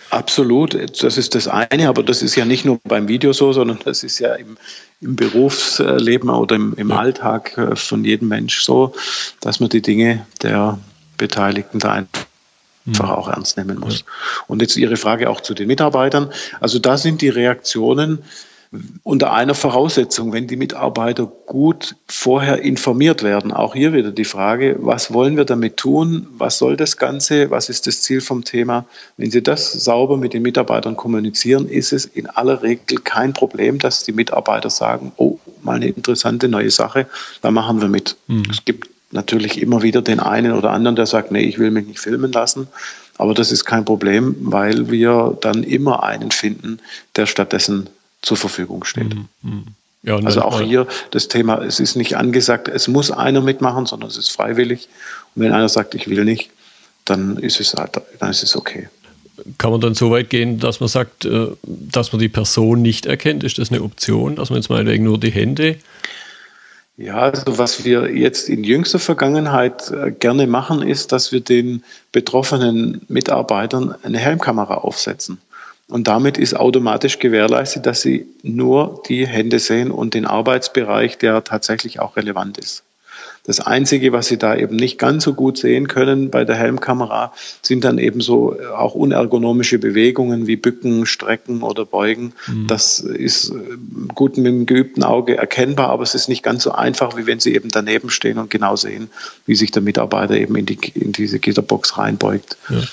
Absolut, 0.09 0.73
das 1.03 1.17
ist 1.17 1.35
das 1.35 1.47
eine, 1.47 1.87
aber 1.87 2.01
das 2.01 2.23
ist 2.23 2.35
ja 2.35 2.43
nicht 2.43 2.65
nur 2.65 2.79
beim 2.83 3.07
Video 3.07 3.31
so, 3.31 3.53
sondern 3.53 3.77
das 3.85 4.03
ist 4.03 4.17
ja 4.17 4.33
im, 4.33 4.57
im 5.01 5.15
Berufsleben 5.15 6.31
oder 6.31 6.55
im, 6.55 6.73
im 6.77 6.89
ja. 6.89 6.95
Alltag 6.95 7.55
äh, 7.57 7.75
von 7.75 8.03
jedem 8.03 8.29
Mensch 8.29 8.61
so, 8.61 8.93
dass 9.39 9.59
man 9.59 9.69
die 9.69 9.83
Dinge 9.83 10.25
der 10.41 10.79
Beteiligten 11.17 11.77
da 11.77 11.93
einfach 11.93 12.25
einfach 12.89 13.09
auch 13.09 13.27
ernst 13.27 13.57
nehmen 13.57 13.79
muss. 13.79 13.99
Ja. 13.99 14.05
Und 14.47 14.61
jetzt 14.61 14.75
Ihre 14.77 14.97
Frage 14.97 15.29
auch 15.29 15.41
zu 15.41 15.53
den 15.53 15.67
Mitarbeitern. 15.67 16.31
Also 16.59 16.79
da 16.79 16.97
sind 16.97 17.21
die 17.21 17.29
Reaktionen 17.29 18.19
unter 19.01 19.33
einer 19.33 19.55
Voraussetzung, 19.55 20.31
wenn 20.31 20.45
die 20.45 20.55
Mitarbeiter 20.55 21.25
gut 21.25 21.95
vorher 22.07 22.61
informiert 22.61 23.23
werden. 23.23 23.51
Auch 23.51 23.73
hier 23.73 23.93
wieder 23.93 24.11
die 24.11 24.25
Frage, 24.25 24.75
was 24.79 25.11
wollen 25.11 25.37
wir 25.37 25.45
damit 25.45 25.77
tun? 25.77 26.27
Was 26.37 26.59
soll 26.59 26.77
das 26.77 26.97
Ganze? 26.97 27.49
Was 27.49 27.69
ist 27.69 27.87
das 27.87 28.01
Ziel 28.01 28.21
vom 28.21 28.43
Thema? 28.43 28.85
Wenn 29.17 29.31
Sie 29.31 29.41
das 29.41 29.71
sauber 29.71 30.17
mit 30.17 30.33
den 30.33 30.43
Mitarbeitern 30.43 30.95
kommunizieren, 30.95 31.67
ist 31.67 31.93
es 31.93 32.05
in 32.05 32.27
aller 32.27 32.61
Regel 32.61 32.99
kein 32.99 33.33
Problem, 33.33 33.79
dass 33.79 34.03
die 34.03 34.11
Mitarbeiter 34.11 34.69
sagen, 34.69 35.13
oh, 35.17 35.39
mal 35.63 35.77
eine 35.77 35.87
interessante 35.87 36.47
neue 36.47 36.69
Sache, 36.69 37.07
da 37.41 37.49
machen 37.49 37.81
wir 37.81 37.87
mit. 37.87 38.17
Mhm. 38.27 38.43
Es 38.51 38.63
gibt 38.65 38.87
natürlich 39.11 39.61
immer 39.61 39.81
wieder 39.81 40.01
den 40.01 40.19
einen 40.19 40.53
oder 40.53 40.71
anderen, 40.71 40.95
der 40.95 41.05
sagt, 41.05 41.31
nee, 41.31 41.43
ich 41.43 41.59
will 41.59 41.71
mich 41.71 41.87
nicht 41.87 41.99
filmen 41.99 42.31
lassen. 42.31 42.67
Aber 43.17 43.33
das 43.33 43.51
ist 43.51 43.65
kein 43.65 43.85
Problem, 43.85 44.35
weil 44.39 44.89
wir 44.89 45.37
dann 45.41 45.63
immer 45.63 46.03
einen 46.03 46.31
finden, 46.31 46.79
der 47.15 47.25
stattdessen 47.25 47.89
zur 48.21 48.37
Verfügung 48.37 48.83
steht. 48.83 49.15
Mhm. 49.15 49.27
mhm. 49.41 49.63
Ja, 50.01 50.15
also 50.15 50.43
auch 50.43 50.61
hier 50.61 50.87
das 51.11 51.27
Thema, 51.27 51.61
es 51.61 51.81
ist 51.81 51.97
nicht 51.97 52.15
angesagt, 52.15 52.69
es 52.69 52.87
muss 52.87 53.11
einer 53.11 53.41
mitmachen, 53.41 53.85
sondern 53.85 54.09
es 54.09 54.17
ist 54.17 54.31
freiwillig. 54.31 54.87
Und 55.35 55.43
wenn 55.43 55.51
einer 55.51 55.67
sagt, 55.67 55.93
ich 55.93 56.07
will 56.07 56.23
nicht, 56.23 56.51
dann 57.03 57.35
ist 57.37 57.59
es, 57.59 57.73
halt, 57.73 57.99
dann 58.17 58.29
ist 58.29 58.41
es 58.41 58.55
okay. 58.55 58.87
Kann 59.57 59.71
man 59.71 59.81
dann 59.81 59.95
so 59.95 60.11
weit 60.11 60.29
gehen, 60.29 60.57
dass 60.57 60.79
man 60.79 60.87
sagt, 60.87 61.25
äh, 61.25 61.47
dass 61.63 62.13
man 62.13 62.21
die 62.21 62.29
Person 62.29 62.81
nicht 62.81 63.07
erkennt? 63.07 63.43
Ist 63.43 63.57
das 63.57 63.71
eine 63.71 63.81
Option, 63.81 64.37
dass 64.37 64.49
man 64.49 64.59
jetzt 64.59 64.69
meinetwegen 64.69 65.03
nur 65.03 65.19
die 65.19 65.31
Hände 65.31 65.77
ja, 66.99 67.15
also 67.15 67.57
was 67.57 67.85
wir 67.85 68.13
jetzt 68.13 68.49
in 68.49 68.65
jüngster 68.65 68.99
Vergangenheit 68.99 69.89
äh, 69.89 70.11
gerne 70.11 70.47
machen, 70.47 70.81
ist, 70.81 71.13
dass 71.13 71.31
wir 71.31 71.39
den 71.39 71.81
betroffenen 72.11 73.01
Mitarbeitern 73.07 73.95
eine 74.03 74.17
Helmkamera 74.17 74.75
aufsetzen. 74.75 75.39
Und 75.87 76.09
damit 76.09 76.37
ist 76.37 76.55
automatisch 76.55 77.19
gewährleistet, 77.19 77.85
dass 77.85 78.01
sie 78.01 78.27
nur 78.43 79.01
die 79.07 79.25
Hände 79.25 79.59
sehen 79.59 79.91
und 79.91 80.13
den 80.13 80.25
Arbeitsbereich, 80.25 81.17
der 81.17 81.43
tatsächlich 81.45 82.01
auch 82.01 82.17
relevant 82.17 82.57
ist. 82.57 82.83
Das 83.49 83.59
Einzige, 83.59 84.13
was 84.13 84.27
Sie 84.27 84.37
da 84.37 84.55
eben 84.55 84.75
nicht 84.75 84.99
ganz 84.99 85.23
so 85.23 85.33
gut 85.33 85.57
sehen 85.57 85.87
können 85.87 86.29
bei 86.29 86.45
der 86.45 86.55
Helmkamera, 86.55 87.33
sind 87.63 87.83
dann 87.83 87.97
eben 87.97 88.21
so 88.21 88.55
äh, 88.55 88.67
auch 88.67 88.93
unergonomische 88.93 89.79
Bewegungen 89.79 90.45
wie 90.45 90.55
Bücken, 90.55 91.07
Strecken 91.07 91.63
oder 91.63 91.83
Beugen. 91.83 92.33
Mhm. 92.45 92.67
Das 92.67 92.99
ist 92.99 93.49
äh, 93.49 93.55
gut 94.13 94.37
mit 94.37 94.45
dem 94.45 94.67
geübten 94.67 95.01
Auge 95.01 95.35
erkennbar, 95.35 95.89
aber 95.89 96.03
es 96.03 96.13
ist 96.13 96.29
nicht 96.29 96.43
ganz 96.43 96.61
so 96.61 96.73
einfach, 96.73 97.17
wie 97.17 97.25
wenn 97.25 97.39
Sie 97.39 97.55
eben 97.55 97.69
daneben 97.69 98.11
stehen 98.11 98.37
und 98.37 98.51
genau 98.51 98.75
sehen, 98.75 99.09
wie 99.47 99.55
sich 99.55 99.71
der 99.71 99.81
Mitarbeiter 99.81 100.35
eben 100.35 100.55
in, 100.55 100.67
die, 100.67 100.77
in 100.93 101.11
diese 101.11 101.39
Gitterbox 101.39 101.97
reinbeugt. 101.97 102.55
Ja 102.69 102.83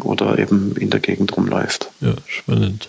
oder 0.00 0.38
eben 0.38 0.76
in 0.76 0.90
der 0.90 1.00
Gegend 1.00 1.36
rumläuft. 1.36 1.90
Ja, 2.00 2.14
spannend. 2.28 2.88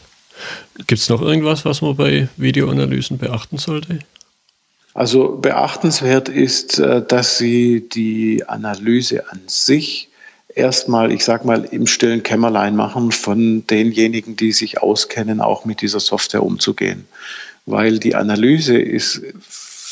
Gibt 0.86 1.02
es 1.02 1.10
noch 1.10 1.24
irgendwas, 1.24 1.66
was 1.66 1.82
man 1.82 1.96
bei 1.96 2.30
Videoanalysen 2.38 3.18
beachten 3.18 3.58
sollte? 3.58 3.98
Also 4.94 5.38
beachtenswert 5.38 6.30
ist, 6.30 6.80
äh, 6.80 7.04
dass 7.06 7.38
Sie 7.38 7.88
die 7.88 8.44
Analyse 8.48 9.30
an 9.32 9.42
sich 9.48 10.10
erstmal, 10.54 11.12
ich 11.12 11.24
sag 11.24 11.46
mal, 11.46 11.66
im 11.66 11.88
stillen 11.88 12.24
Kämmerlein 12.24 12.76
machen 12.76 13.12
von 13.12 13.66
denjenigen, 13.68 14.36
die 14.36 14.52
sich 14.52 14.82
auskennen, 14.82 15.42
auch 15.42 15.66
mit 15.66 15.82
dieser 15.82 16.00
Software 16.00 16.44
umzugehen. 16.44 17.06
Weil 17.66 18.00
die 18.00 18.16
Analyse 18.16 18.78
ist 18.78 19.22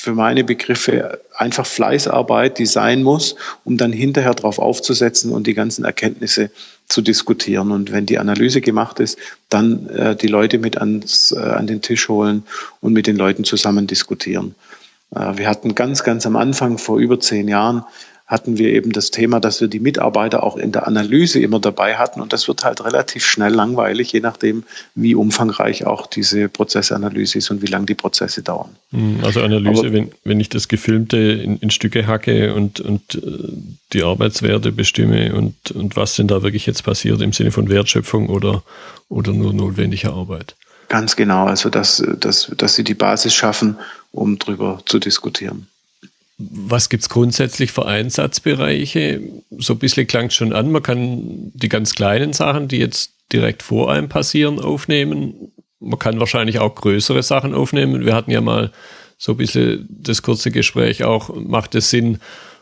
für 0.08 0.14
meine 0.14 0.44
Begriffe 0.44 1.22
einfach 1.36 1.66
Fleißarbeit, 1.66 2.60
die 2.60 2.66
sein 2.66 3.04
muss, 3.04 3.36
um 3.66 3.78
dann 3.78 3.92
hinterher 3.92 4.34
darauf 4.34 4.58
aufzusetzen 4.58 5.32
und 5.32 5.48
die 5.48 5.54
ganzen 5.54 5.86
Erkenntnisse 5.86 6.50
zu 6.88 7.02
diskutieren. 7.02 7.72
Und 7.72 7.92
wenn 7.92 8.06
die 8.06 8.18
Analyse 8.18 8.62
gemacht 8.62 9.00
ist, 9.00 9.18
dann 9.50 9.90
äh, 9.90 10.16
die 10.16 10.28
Leute 10.28 10.60
mit 10.60 10.78
ans, 10.78 11.32
äh, 11.32 11.40
an 11.40 11.68
den 11.68 11.82
Tisch 11.82 12.10
holen 12.10 12.44
und 12.80 12.94
mit 12.94 13.08
den 13.08 13.18
Leuten 13.18 13.44
zusammen 13.44 13.88
diskutieren. 13.88 14.56
Äh, 15.16 15.38
wir 15.38 15.48
hatten 15.48 15.76
ganz, 15.76 16.04
ganz 16.04 16.26
am 16.26 16.36
Anfang, 16.36 16.78
vor 16.78 17.00
über 17.00 17.20
zehn 17.20 17.48
Jahren, 17.48 17.84
hatten 18.28 18.58
wir 18.58 18.74
eben 18.74 18.92
das 18.92 19.10
Thema, 19.10 19.40
dass 19.40 19.62
wir 19.62 19.70
die 19.70 19.80
Mitarbeiter 19.80 20.44
auch 20.44 20.58
in 20.58 20.74
der 20.74 20.86
Analyse 20.86 21.40
immer 21.40 21.62
dabei 21.62 21.96
hatten. 21.96 22.20
Und 22.20 22.34
das 22.34 22.50
wird 22.50 22.66
halt 22.66 22.84
relativ 22.84 23.26
schnell 23.26 23.54
langweilig, 23.54 24.12
je 24.12 24.20
nachdem, 24.20 24.64
wie 24.96 25.16
umfangreich 25.16 25.86
auch 25.86 26.08
diese 26.08 26.50
Prozessanalyse 26.50 27.38
ist 27.38 27.50
und 27.52 27.62
wie 27.62 27.68
lange 27.68 27.86
die 27.86 27.96
Prozesse 27.96 28.44
dauern. 28.44 28.76
Hm, 28.92 29.20
also 29.24 29.42
Analyse, 29.42 29.80
Aber, 29.80 29.94
wenn, 29.94 30.12
wenn 30.26 30.42
ich 30.42 30.50
das 30.50 30.68
Gefilmte 30.68 31.18
in, 31.18 31.58
in 31.60 31.70
Stücke 31.72 32.06
hacke 32.06 32.54
und, 32.54 32.82
und 32.82 33.16
äh, 33.16 33.22
die 33.94 34.04
Arbeitswerte 34.04 34.74
bestimme 34.74 35.34
und, 35.34 35.72
und 35.72 35.96
was 35.96 36.16
denn 36.16 36.28
da 36.28 36.44
wirklich 36.44 36.66
jetzt 36.66 36.84
passiert 36.84 37.22
im 37.22 37.32
Sinne 37.32 37.52
von 37.52 37.70
Wertschöpfung 37.70 38.28
oder, 38.28 38.62
oder 39.08 39.32
nur 39.32 39.54
notwendiger 39.54 40.12
Arbeit. 40.12 40.58
Ganz 40.90 41.16
genau, 41.16 41.46
also 41.46 41.70
dass, 41.70 42.04
dass, 42.20 42.52
dass 42.56 42.76
sie 42.76 42.84
die 42.84 42.94
Basis 42.94 43.34
schaffen, 43.34 43.78
um 44.12 44.40
drüber 44.40 44.82
zu 44.86 45.00
diskutieren. 45.00 45.68
Was 46.38 46.90
gibt 46.90 47.04
es 47.04 47.10
grundsätzlich 47.10 47.72
für 47.72 47.86
Einsatzbereiche? 47.86 49.22
So 49.58 49.74
ein 49.74 49.80
bisschen 49.80 50.08
klang 50.08 50.28
es 50.28 50.36
schon 50.36 50.54
an, 50.54 50.72
man 50.72 50.84
kann 50.84 51.52
die 51.54 51.70
ganz 51.70 51.96
kleinen 51.96 52.32
Sachen, 52.32 52.68
die 52.68 52.78
jetzt 52.78 53.12
direkt 53.34 53.64
vor 53.64 53.92
einem 53.92 54.08
passieren, 54.08 54.60
aufnehmen. 54.60 55.52
Man 55.80 56.00
kann 56.00 56.20
wahrscheinlich 56.20 56.60
auch 56.60 56.76
größere 56.76 57.24
Sachen 57.24 57.54
aufnehmen. 57.54 58.06
Wir 58.06 58.16
hatten 58.16 58.32
ja 58.32 58.42
mal 58.42 58.72
so 59.18 59.34
ein 59.34 59.38
bisschen 59.38 59.88
das 59.90 60.22
kurze 60.22 60.52
Gespräch 60.52 61.04
auch, 61.04 61.36
macht 61.36 61.76
es 61.76 61.90
Sinn, 61.90 62.20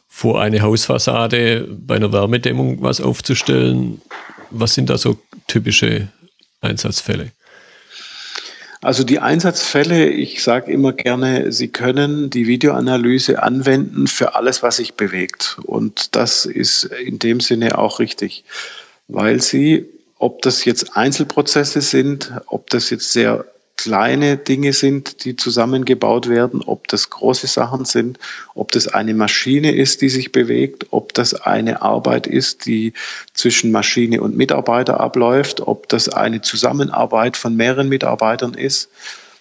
vor 0.08 0.42
eine 0.42 0.62
Hausfassade 0.62 1.68
bei 1.70 1.98
einer 1.98 2.14
Wärmedämmung 2.14 2.82
was 2.82 3.02
aufzustellen? 3.02 4.02
Was 4.50 4.74
sind 4.74 4.90
da 4.90 4.98
so 4.98 5.18
typische 5.48 6.08
Einsatzfälle? 6.62 7.32
Also 8.86 9.04
die 9.04 9.18
Einsatzfälle, 9.18 10.10
ich 10.10 10.44
sage 10.44 10.72
immer 10.72 10.94
gerne, 10.94 11.52
Sie 11.52 11.70
können 11.70 12.30
die 12.30 12.46
Videoanalyse 12.46 13.42
anwenden 13.42 14.06
für 14.06 14.36
alles, 14.36 14.62
was 14.62 14.78
sich 14.78 14.94
bewegt. 14.94 15.58
Und 15.64 16.16
das 16.16 16.46
ist 16.46 16.84
in 16.84 17.18
dem 17.18 17.40
Sinne 17.40 17.80
auch 17.80 17.98
richtig, 17.98 18.44
weil 19.08 19.42
Sie, 19.42 19.86
ob 20.20 20.44
das 20.44 20.66
jetzt 20.66 20.96
Einzelprozesse 20.96 21.82
sind, 21.82 22.32
ob 22.46 22.70
das 22.70 22.92
jetzt 22.92 23.12
sehr 23.12 23.46
kleine 23.78 24.38
Dinge 24.38 24.74
sind, 24.74 25.26
die 25.26 25.36
zusammengebaut 25.36 26.30
werden, 26.30 26.62
ob 26.62 26.88
das 26.88 27.10
große 27.10 27.48
Sachen 27.48 27.86
sind, 27.86 28.20
ob 28.54 28.72
das 28.72 28.88
eine 28.88 29.14
Maschine 29.14 29.76
ist, 29.76 30.02
die 30.02 30.10
sich 30.10 30.32
bewegt, 30.32 30.88
ob 30.92 31.14
das 31.14 31.34
eine 31.34 31.82
Arbeit 31.82 32.28
ist, 32.28 32.66
die 32.66 32.94
zwischen 33.34 33.72
Maschine 33.72 34.22
und 34.22 34.38
Mitarbeiter 34.38 35.00
abläuft, 35.00 35.62
ob 35.62 35.90
das 35.90 36.10
eine 36.10 36.42
Zusammenarbeit 36.42 37.38
von 37.38 37.56
mehreren 37.56 37.90
Mitarbeitern 37.90 38.54
ist. 38.54 38.90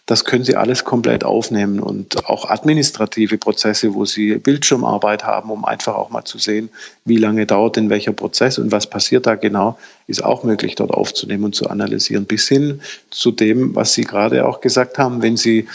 Das 0.07 0.27
können 0.27 0.45
Sie 0.45 0.55
alles 0.55 0.85
komplett 0.85 1.25
aufnehmen 1.25 1.81
und 1.81 2.27
auch 2.27 2.51
administrative 2.51 3.38
Prozesse, 3.38 3.95
wo 3.95 4.05
Sie 4.05 4.37
Bildschirmarbeit 4.37 5.25
haben, 5.25 5.51
um 5.51 5.64
einfach 5.64 5.95
auch 5.95 6.11
mal 6.11 6.25
zu 6.25 6.37
sehen, 6.37 6.69
wie 7.07 7.17
lange 7.17 7.47
dauert 7.47 7.77
denn 7.77 7.88
welcher 7.88 8.12
Prozess 8.12 8.59
und 8.59 8.71
was 8.71 8.87
passiert 8.87 9.27
da 9.27 9.35
genau, 9.35 9.79
ist 10.07 10.23
auch 10.23 10.45
möglich 10.45 10.75
dort 10.75 10.90
aufzunehmen 10.90 11.45
und 11.45 11.55
zu 11.55 11.71
analysieren. 11.71 12.27
Bis 12.27 12.47
hin 12.49 12.83
zu 13.11 13.31
dem, 13.31 13.75
was 13.75 13.95
Sie 13.95 14.05
gerade 14.05 14.47
auch 14.47 14.61
gesagt 14.61 14.99
haben, 14.99 15.23
wenn 15.23 15.38
Sie 15.38 15.69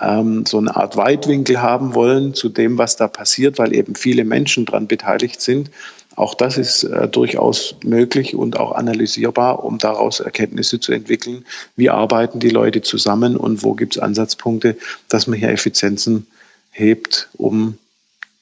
ähm, 0.00 0.46
so 0.46 0.58
eine 0.58 0.76
Art 0.76 0.96
Weitwinkel 0.96 1.60
haben 1.60 1.96
wollen 1.96 2.34
zu 2.34 2.50
dem, 2.50 2.78
was 2.78 2.94
da 2.94 3.08
passiert, 3.08 3.58
weil 3.58 3.74
eben 3.74 3.96
viele 3.96 4.24
Menschen 4.24 4.64
dran 4.64 4.86
beteiligt 4.86 5.40
sind, 5.40 5.72
auch 6.16 6.34
das 6.34 6.58
ist 6.58 6.84
äh, 6.84 7.08
durchaus 7.08 7.74
möglich 7.84 8.34
und 8.34 8.58
auch 8.58 8.72
analysierbar, 8.72 9.64
um 9.64 9.78
daraus 9.78 10.20
Erkenntnisse 10.20 10.80
zu 10.80 10.92
entwickeln. 10.92 11.44
Wie 11.76 11.90
arbeiten 11.90 12.40
die 12.40 12.50
Leute 12.50 12.82
zusammen 12.82 13.36
und 13.36 13.62
wo 13.62 13.74
gibt 13.74 13.96
es 13.96 14.02
Ansatzpunkte, 14.02 14.76
dass 15.08 15.26
man 15.26 15.38
hier 15.38 15.50
Effizienzen 15.50 16.26
hebt, 16.70 17.28
um 17.34 17.78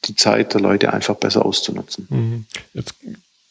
die 0.06 0.16
Zeit 0.16 0.54
der 0.54 0.60
Leute 0.60 0.92
einfach 0.92 1.16
besser 1.16 1.44
auszunutzen. 1.44 2.06
Mhm. 2.08 2.44
Jetzt 2.74 2.94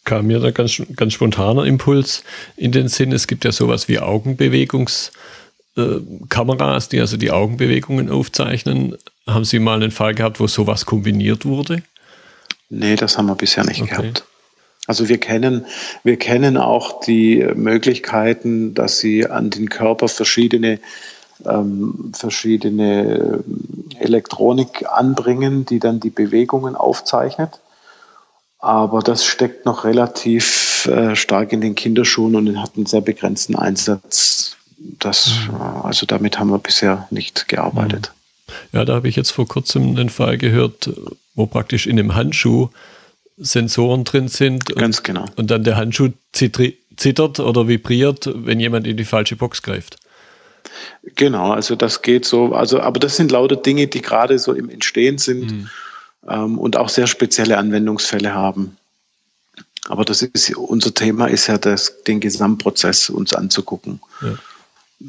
kam 0.03 0.27
mir 0.27 0.39
da 0.39 0.51
ganz, 0.51 0.81
ganz 0.95 1.13
spontaner 1.13 1.65
Impuls 1.65 2.23
in 2.57 2.71
den 2.71 2.87
Sinn, 2.87 3.11
es 3.11 3.27
gibt 3.27 3.45
ja 3.45 3.51
sowas 3.51 3.87
wie 3.87 3.99
Augenbewegungskameras, 3.99 6.87
äh, 6.87 6.89
die 6.89 6.99
also 6.99 7.17
die 7.17 7.31
Augenbewegungen 7.31 8.09
aufzeichnen. 8.09 8.97
Haben 9.27 9.45
Sie 9.45 9.59
mal 9.59 9.75
einen 9.75 9.91
Fall 9.91 10.15
gehabt, 10.15 10.39
wo 10.39 10.47
sowas 10.47 10.87
kombiniert 10.87 11.45
wurde? 11.45 11.83
Nee, 12.69 12.95
das 12.95 13.17
haben 13.17 13.25
wir 13.25 13.35
bisher 13.35 13.65
nicht 13.65 13.81
okay. 13.81 13.89
gehabt. 13.89 14.25
Also 14.87 15.07
wir 15.07 15.19
kennen, 15.19 15.65
wir 16.03 16.17
kennen 16.17 16.57
auch 16.57 17.01
die 17.01 17.45
Möglichkeiten, 17.55 18.73
dass 18.73 18.99
sie 18.99 19.27
an 19.27 19.49
den 19.49 19.69
Körper 19.69 20.07
verschiedene, 20.07 20.79
ähm, 21.45 22.11
verschiedene 22.15 23.43
Elektronik 23.99 24.85
anbringen, 24.89 25.65
die 25.65 25.79
dann 25.79 25.99
die 25.99 26.09
Bewegungen 26.09 26.75
aufzeichnet. 26.75 27.59
Aber 28.57 29.01
das 29.01 29.25
steckt 29.25 29.65
noch 29.65 29.85
relativ 29.85 30.85
äh, 30.87 31.15
stark 31.15 31.53
in 31.53 31.61
den 31.61 31.75
Kinderschuhen 31.75 32.35
und 32.35 32.61
hat 32.61 32.71
einen 32.75 32.87
sehr 32.87 33.01
begrenzten 33.01 33.55
Einsatz. 33.55 34.57
Das, 34.77 35.31
mhm. 35.51 35.61
also 35.83 36.05
damit 36.05 36.39
haben 36.39 36.49
wir 36.49 36.57
bisher 36.57 37.07
nicht 37.09 37.47
gearbeitet. 37.47 38.11
Ja, 38.71 38.85
da 38.85 38.95
habe 38.95 39.07
ich 39.07 39.15
jetzt 39.15 39.31
vor 39.31 39.47
kurzem 39.47 39.89
einen 39.89 40.09
Fall 40.09 40.37
gehört, 40.37 40.89
wo 41.35 41.45
praktisch 41.45 41.87
in 41.87 41.99
einem 41.99 42.15
Handschuh 42.15 42.69
Sensoren 43.37 44.03
drin 44.03 44.27
sind. 44.27 44.65
Ganz 44.75 44.97
und, 44.97 45.03
genau. 45.03 45.25
Und 45.35 45.49
dann 45.49 45.63
der 45.63 45.77
Handschuh 45.77 46.09
zittert 46.33 47.39
oder 47.39 47.67
vibriert, 47.67 48.29
wenn 48.33 48.59
jemand 48.59 48.85
in 48.85 48.97
die 48.97 49.05
falsche 49.05 49.35
Box 49.35 49.61
greift. 49.61 49.97
Genau, 51.15 51.51
also 51.51 51.75
das 51.75 52.01
geht 52.01 52.25
so, 52.25 52.53
also 52.53 52.81
aber 52.81 52.99
das 52.99 53.15
sind 53.15 53.31
lauter 53.31 53.55
Dinge, 53.55 53.87
die 53.87 54.01
gerade 54.01 54.37
so 54.37 54.53
im 54.53 54.69
Entstehen 54.69 55.17
sind 55.17 55.51
mhm. 55.51 55.69
ähm, 56.27 56.57
und 56.57 56.77
auch 56.77 56.89
sehr 56.89 57.07
spezielle 57.07 57.57
Anwendungsfälle 57.57 58.33
haben. 58.33 58.77
Aber 59.87 60.05
das 60.05 60.21
ist 60.21 60.55
unser 60.55 60.93
Thema 60.93 61.27
ist 61.27 61.47
ja 61.47 61.57
das, 61.57 62.03
den 62.03 62.19
Gesamtprozess 62.19 63.09
uns 63.09 63.33
anzugucken. 63.33 64.01
Ja. 64.21 64.37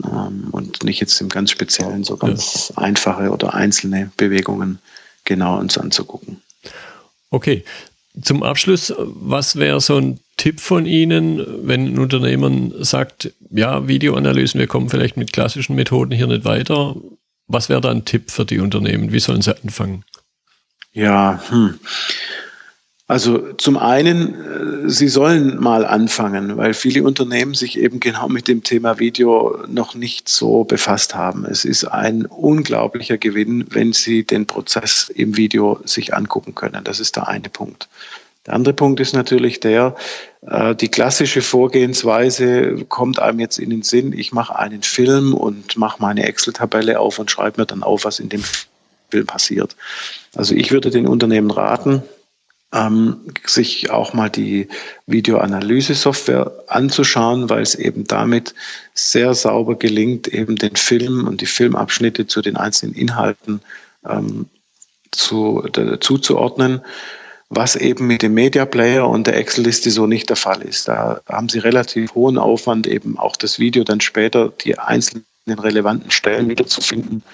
Ähm, 0.05 0.48
und 0.53 0.85
nicht 0.85 1.00
jetzt 1.00 1.20
im 1.20 1.29
ganz 1.29 1.50
Speziellen 1.50 2.05
so 2.05 2.16
ganz 2.16 2.72
ja. 2.74 2.83
einfache 2.83 3.31
oder 3.31 3.55
einzelne 3.55 4.11
Bewegungen 4.16 4.79
genau 5.24 5.59
uns 5.59 5.79
anzugucken. 5.79 6.40
Okay. 7.31 7.64
Zum 8.22 8.42
Abschluss, 8.42 8.92
was 8.98 9.55
wäre 9.55 9.81
so 9.81 9.96
ein 9.96 10.18
Tipp 10.37 10.61
von 10.61 10.85
Ihnen, 10.85 11.68
wenn 11.68 11.87
ein 11.87 11.98
Unternehmen 11.98 12.74
sagt, 12.83 13.33
ja, 13.50 13.87
Videoanalysen, 13.87 14.59
wir 14.59 14.66
kommen 14.66 14.88
vielleicht 14.88 15.16
mit 15.16 15.33
klassischen 15.33 15.76
Methoden 15.76 16.12
hier 16.12 16.26
nicht 16.26 16.44
weiter. 16.44 16.96
Was 17.46 17.68
wäre 17.68 17.81
da 17.81 17.90
ein 17.90 18.05
Tipp 18.05 18.31
für 18.31 18.44
die 18.44 18.59
Unternehmen? 18.59 19.12
Wie 19.12 19.20
sollen 19.20 19.42
sie 19.42 19.57
anfangen? 19.57 20.05
Ja, 20.92 21.40
hm. 21.48 21.79
Also 23.11 23.55
zum 23.55 23.77
einen, 23.77 24.35
äh, 24.35 24.88
Sie 24.88 25.09
sollen 25.09 25.61
mal 25.61 25.85
anfangen, 25.85 26.57
weil 26.57 26.75
viele 26.75 27.03
Unternehmen 27.03 27.55
sich 27.55 27.77
eben 27.77 27.99
genau 27.99 28.29
mit 28.29 28.46
dem 28.46 28.62
Thema 28.62 29.01
Video 29.01 29.64
noch 29.66 29.96
nicht 29.96 30.29
so 30.29 30.62
befasst 30.62 31.16
haben. 31.16 31.44
Es 31.44 31.64
ist 31.64 31.83
ein 31.87 32.25
unglaublicher 32.25 33.18
Gewinn, 33.18 33.66
wenn 33.70 33.92
Sie 33.92 34.23
den 34.23 34.46
Prozess 34.46 35.11
im 35.12 35.37
Video 35.37 35.81
sich 35.85 36.14
angucken 36.14 36.55
können. 36.55 36.85
Das 36.85 37.01
ist 37.01 37.16
der 37.16 37.27
eine 37.27 37.49
Punkt. 37.49 37.88
Der 38.46 38.55
andere 38.55 38.75
Punkt 38.75 39.01
ist 39.01 39.12
natürlich 39.12 39.59
der, 39.59 39.96
äh, 40.46 40.77
die 40.77 40.88
klassische 40.88 41.42
Vorgehensweise 41.42 42.85
kommt 42.88 43.18
einem 43.18 43.40
jetzt 43.40 43.59
in 43.59 43.70
den 43.70 43.83
Sinn, 43.83 44.12
ich 44.16 44.33
mache 44.33 44.57
einen 44.57 44.85
Film 44.85 45.35
und 45.35 45.77
mache 45.77 46.01
meine 46.01 46.27
Excel-Tabelle 46.27 47.01
auf 47.01 47.18
und 47.18 47.29
schreibe 47.29 47.62
mir 47.62 47.66
dann 47.66 47.83
auf, 47.83 48.05
was 48.05 48.20
in 48.20 48.29
dem 48.29 48.44
Film 49.11 49.27
passiert. 49.27 49.75
Also 50.37 50.55
ich 50.55 50.70
würde 50.70 50.90
den 50.90 51.09
Unternehmen 51.09 51.51
raten, 51.51 52.05
ähm, 52.72 53.33
sich 53.44 53.90
auch 53.90 54.14
mal 54.14 54.30
die 54.30 54.68
Videoanalyse-Software 55.06 56.52
anzuschauen, 56.68 57.50
weil 57.50 57.62
es 57.62 57.74
eben 57.74 58.04
damit 58.04 58.54
sehr 58.94 59.35
sauber 59.35 59.76
gelingt, 59.76 60.28
eben 60.28 60.56
den 60.56 60.76
Film 60.76 61.26
und 61.26 61.40
die 61.40 61.46
Filmabschnitte 61.46 62.26
zu 62.26 62.42
den 62.42 62.56
einzelnen 62.56 62.94
Inhalten 62.94 63.61
ähm, 64.09 64.46
zu, 65.11 65.64
zuzuordnen, 65.98 66.83
was 67.48 67.74
eben 67.74 68.06
mit 68.06 68.22
dem 68.22 68.35
Media 68.35 68.64
Player 68.64 69.09
und 69.09 69.26
der 69.26 69.37
Excel-Liste 69.37 69.90
so 69.90 70.06
nicht 70.06 70.28
der 70.28 70.37
Fall 70.37 70.62
ist. 70.62 70.87
Da 70.87 71.20
haben 71.28 71.48
Sie 71.48 71.59
relativ 71.59 72.14
hohen 72.14 72.38
Aufwand, 72.38 72.87
eben 72.87 73.18
auch 73.18 73.35
das 73.35 73.59
Video 73.59 73.83
dann 73.83 74.00
später 74.00 74.52
die 74.62 74.78
einzelnen 74.78 75.24
relevanten 75.48 76.12
Stellen 76.12 76.48
wiederzufinden, 76.48 77.24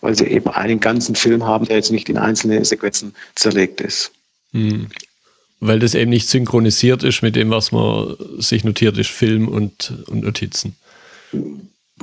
weil 0.00 0.14
Sie 0.14 0.26
eben 0.26 0.48
einen 0.50 0.78
ganzen 0.78 1.16
Film 1.16 1.44
haben, 1.44 1.66
der 1.66 1.76
jetzt 1.76 1.90
nicht 1.90 2.08
in 2.08 2.18
einzelne 2.18 2.64
Sequenzen 2.64 3.16
zerlegt 3.34 3.80
ist. 3.80 4.12
Hm. 4.52 4.88
Weil 5.60 5.80
das 5.80 5.94
eben 5.94 6.10
nicht 6.10 6.28
synchronisiert 6.28 7.02
ist 7.02 7.22
mit 7.22 7.34
dem, 7.34 7.50
was 7.50 7.72
man 7.72 8.16
sich 8.38 8.64
notiert 8.64 8.96
ist, 8.96 9.10
Film 9.10 9.48
und, 9.48 9.92
und 10.06 10.22
Notizen. 10.22 10.76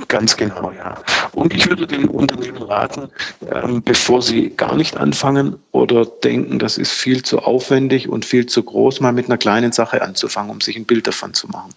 Ganz 0.08 0.36
genau, 0.36 0.72
ja. 0.72 1.02
Und 1.32 1.54
ich 1.54 1.68
würde 1.68 1.86
den 1.86 2.06
Unternehmen 2.06 2.62
raten, 2.62 3.08
ähm, 3.50 3.82
bevor 3.82 4.20
sie 4.20 4.50
gar 4.50 4.76
nicht 4.76 4.96
anfangen 4.96 5.56
oder 5.72 6.04
denken, 6.04 6.58
das 6.58 6.76
ist 6.76 6.92
viel 6.92 7.22
zu 7.22 7.38
aufwendig 7.38 8.08
und 8.08 8.26
viel 8.26 8.44
zu 8.44 8.62
groß, 8.62 9.00
mal 9.00 9.12
mit 9.12 9.26
einer 9.26 9.38
kleinen 9.38 9.72
Sache 9.72 10.02
anzufangen, 10.02 10.50
um 10.50 10.60
sich 10.60 10.76
ein 10.76 10.84
Bild 10.84 11.06
davon 11.06 11.32
zu 11.32 11.48
machen. 11.48 11.72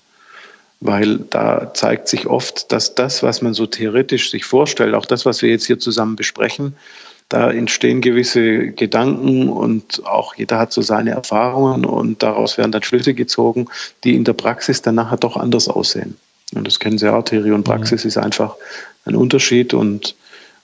Weil 0.81 1.19
da 1.29 1.73
zeigt 1.73 2.09
sich 2.09 2.27
oft, 2.27 2.71
dass 2.73 2.93
das, 2.93 3.23
was 3.23 3.41
man 3.41 3.53
so 3.53 3.67
theoretisch 3.67 4.31
sich 4.31 4.43
vorstellt, 4.43 4.95
auch 4.95 5.05
das, 5.05 5.25
was 5.25 5.41
wir 5.41 5.49
jetzt 5.49 5.65
hier 5.65 5.79
zusammen 5.79 6.17
besprechen, 6.17 6.75
da 7.29 7.51
entstehen 7.51 8.01
gewisse 8.01 8.71
Gedanken 8.71 9.49
und 9.49 10.05
auch 10.05 10.33
jeder 10.35 10.57
hat 10.57 10.73
so 10.73 10.81
seine 10.81 11.11
Erfahrungen 11.11 11.85
und 11.85 12.23
daraus 12.23 12.57
werden 12.57 12.71
dann 12.71 12.83
Schlüsse 12.83 13.13
gezogen, 13.13 13.67
die 14.03 14.15
in 14.15 14.23
der 14.23 14.33
Praxis 14.33 14.81
dann 14.81 14.95
nachher 14.95 15.17
doch 15.17 15.37
anders 15.37 15.67
aussehen. 15.67 16.17
Und 16.55 16.65
das 16.65 16.79
kennen 16.79 16.97
Sie 16.97 17.11
auch, 17.13 17.23
Theorie 17.23 17.51
und 17.51 17.63
Praxis 17.63 18.03
mhm. 18.03 18.07
ist 18.07 18.17
einfach 18.17 18.55
ein 19.05 19.15
Unterschied 19.15 19.75
und 19.75 20.15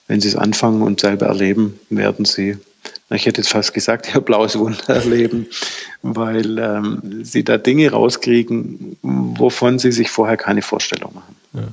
wenn 0.08 0.20
Sie 0.20 0.28
es 0.28 0.36
anfangen 0.36 0.82
und 0.82 1.00
selber 1.00 1.26
erleben, 1.26 1.78
werden 1.88 2.24
Sie, 2.24 2.56
ich 3.10 3.26
hätte 3.26 3.40
jetzt 3.40 3.50
fast 3.50 3.72
gesagt, 3.72 4.10
Ihr 4.14 4.20
blaues 4.20 4.58
Wunder 4.58 4.88
erleben, 4.88 5.46
weil 6.02 6.58
ähm, 6.58 7.24
Sie 7.24 7.44
da 7.44 7.58
Dinge 7.58 7.92
rauskriegen, 7.92 8.96
wovon 9.02 9.78
Sie 9.78 9.92
sich 9.92 10.10
vorher 10.10 10.36
keine 10.36 10.62
Vorstellung 10.62 11.14
machen. 11.14 11.36
Ja, 11.52 11.68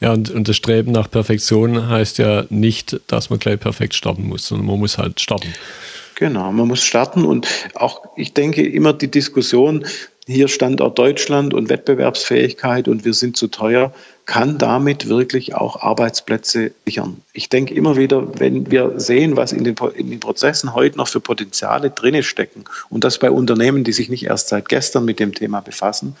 ja. 0.00 0.12
Und, 0.12 0.30
und 0.30 0.48
das 0.48 0.56
Streben 0.56 0.92
nach 0.92 1.10
Perfektion 1.10 1.88
heißt 1.88 2.18
ja 2.18 2.44
nicht, 2.50 3.00
dass 3.06 3.30
man 3.30 3.38
gleich 3.38 3.60
perfekt 3.60 3.94
starten 3.94 4.26
muss, 4.26 4.46
sondern 4.46 4.66
man 4.66 4.78
muss 4.78 4.98
halt 4.98 5.20
starten. 5.20 5.52
Genau, 6.14 6.50
man 6.50 6.66
muss 6.66 6.82
starten 6.82 7.24
und 7.24 7.46
auch, 7.74 8.02
ich 8.16 8.34
denke, 8.34 8.66
immer 8.66 8.92
die 8.92 9.10
Diskussion, 9.10 9.86
hier 10.26 10.48
Standort 10.48 10.98
Deutschland 10.98 11.54
und 11.54 11.70
Wettbewerbsfähigkeit 11.70 12.86
und 12.86 13.04
wir 13.04 13.14
sind 13.14 13.36
zu 13.36 13.48
teuer, 13.48 13.94
kann 14.26 14.58
damit 14.58 15.08
wirklich 15.08 15.54
auch 15.54 15.80
Arbeitsplätze 15.80 16.72
sichern. 16.84 17.22
Ich 17.32 17.48
denke 17.48 17.72
immer 17.72 17.96
wieder, 17.96 18.38
wenn 18.38 18.70
wir 18.70 19.00
sehen, 19.00 19.36
was 19.36 19.52
in 19.52 19.64
den, 19.64 19.76
in 19.94 20.10
den 20.10 20.20
Prozessen 20.20 20.74
heute 20.74 20.98
noch 20.98 21.08
für 21.08 21.20
Potenziale 21.20 21.90
drinne 21.90 22.22
stecken 22.22 22.64
und 22.90 23.04
das 23.04 23.18
bei 23.18 23.30
Unternehmen, 23.30 23.84
die 23.84 23.92
sich 23.92 24.10
nicht 24.10 24.26
erst 24.26 24.48
seit 24.48 24.68
gestern 24.68 25.06
mit 25.06 25.18
dem 25.18 25.34
Thema 25.34 25.60
befassen, 25.60 26.14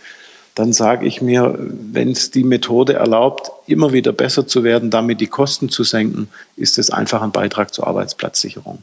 dann 0.58 0.72
sage 0.72 1.06
ich 1.06 1.22
mir, 1.22 1.56
wenn 1.58 2.10
es 2.10 2.32
die 2.32 2.42
Methode 2.42 2.94
erlaubt, 2.94 3.52
immer 3.68 3.92
wieder 3.92 4.12
besser 4.12 4.46
zu 4.46 4.64
werden, 4.64 4.90
damit 4.90 5.20
die 5.20 5.28
Kosten 5.28 5.68
zu 5.68 5.84
senken, 5.84 6.28
ist 6.56 6.78
es 6.78 6.90
einfach 6.90 7.22
ein 7.22 7.30
Beitrag 7.30 7.72
zur 7.72 7.86
Arbeitsplatzsicherung. 7.86 8.82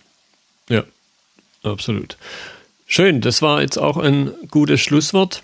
Ja, 0.70 0.84
absolut. 1.64 2.16
Schön, 2.88 3.20
das 3.20 3.42
war 3.42 3.62
jetzt 3.62 3.78
auch 3.78 3.98
ein 3.98 4.32
gutes 4.50 4.80
Schlusswort. 4.80 5.44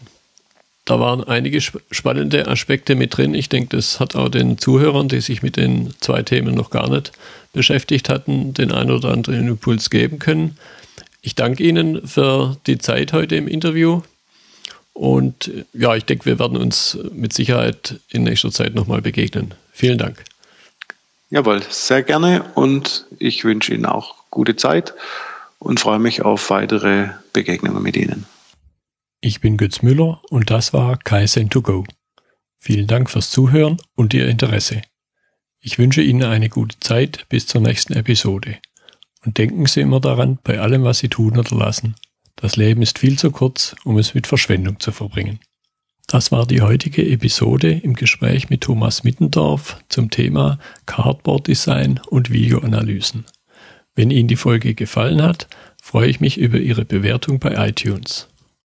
Da 0.85 0.99
waren 1.01 1.23
einige 1.23 1.59
spannende 1.59 2.47
Aspekte 2.47 2.95
mit 2.95 3.17
drin. 3.17 3.33
Ich 3.33 3.49
denke, 3.49 3.75
das 3.75 3.99
hat 3.99 4.15
auch 4.15 4.29
den 4.29 4.57
Zuhörern, 4.57 5.09
die 5.09 5.19
sich 5.19 5.43
mit 5.43 5.57
den 5.57 5.93
zwei 5.99 6.23
Themen 6.23 6.55
noch 6.55 6.69
gar 6.69 6.89
nicht 6.89 7.11
beschäftigt 7.51 8.07
hatten, 8.07 8.53
den 8.53 8.71
einen 8.71 8.91
oder 8.91 9.09
anderen 9.09 9.47
Impuls 9.47 9.89
geben 9.89 10.17
können. 10.17 10.57
Ich 11.21 11.35
danke 11.35 11.63
Ihnen 11.63 12.07
für 12.07 12.57
die 12.67 12.77
Zeit 12.77 13.11
heute 13.11 13.35
im 13.35 13.47
Interview. 13.49 14.01
Und 14.93 15.51
ja, 15.73 15.95
ich 15.95 16.05
denke, 16.05 16.25
wir 16.25 16.39
werden 16.39 16.57
uns 16.57 16.97
mit 17.13 17.33
Sicherheit 17.33 17.99
in 18.09 18.23
nächster 18.23 18.51
Zeit 18.51 18.75
nochmal 18.75 19.01
begegnen. 19.01 19.53
Vielen 19.71 19.97
Dank. 19.97 20.23
Jawohl, 21.29 21.61
sehr 21.69 22.03
gerne 22.03 22.43
und 22.55 23.05
ich 23.17 23.45
wünsche 23.45 23.73
Ihnen 23.73 23.85
auch 23.85 24.15
gute 24.29 24.57
Zeit 24.57 24.93
und 25.59 25.79
freue 25.79 25.99
mich 25.99 26.23
auf 26.23 26.49
weitere 26.49 27.09
Begegnungen 27.31 27.81
mit 27.81 27.95
Ihnen. 27.95 28.25
Ich 29.21 29.39
bin 29.39 29.55
Götz 29.55 29.81
Müller 29.81 30.21
und 30.29 30.49
das 30.49 30.73
war 30.73 30.95
Kaizen2Go. 30.97 31.85
Vielen 32.57 32.87
Dank 32.87 33.09
fürs 33.09 33.31
Zuhören 33.31 33.77
und 33.95 34.13
Ihr 34.13 34.27
Interesse. 34.27 34.81
Ich 35.61 35.77
wünsche 35.77 36.01
Ihnen 36.01 36.23
eine 36.23 36.49
gute 36.49 36.79
Zeit 36.79 37.25
bis 37.29 37.47
zur 37.47 37.61
nächsten 37.61 37.93
Episode. 37.93 38.57
Und 39.23 39.37
denken 39.37 39.67
Sie 39.67 39.81
immer 39.81 39.99
daran, 39.99 40.39
bei 40.43 40.59
allem, 40.59 40.83
was 40.83 40.99
Sie 40.99 41.07
tun 41.07 41.37
oder 41.37 41.55
lassen, 41.55 41.95
das 42.41 42.55
Leben 42.55 42.81
ist 42.81 42.99
viel 42.99 43.17
zu 43.17 43.31
kurz, 43.31 43.75
um 43.83 43.97
es 43.97 44.13
mit 44.13 44.27
Verschwendung 44.27 44.79
zu 44.79 44.91
verbringen. 44.91 45.39
Das 46.07 46.31
war 46.31 46.45
die 46.45 46.61
heutige 46.61 47.07
Episode 47.07 47.71
im 47.71 47.93
Gespräch 47.93 48.49
mit 48.49 48.61
Thomas 48.61 49.03
Mittendorf 49.03 49.81
zum 49.87 50.09
Thema 50.09 50.59
Cardboard 50.85 51.47
Design 51.47 52.01
und 52.09 52.31
Videoanalysen. 52.31 53.25
Wenn 53.95 54.11
Ihnen 54.11 54.27
die 54.27 54.35
Folge 54.35 54.73
gefallen 54.73 55.21
hat, 55.21 55.47
freue 55.81 56.09
ich 56.09 56.19
mich 56.19 56.37
über 56.37 56.57
Ihre 56.57 56.83
Bewertung 56.83 57.39
bei 57.39 57.69
iTunes. 57.69 58.27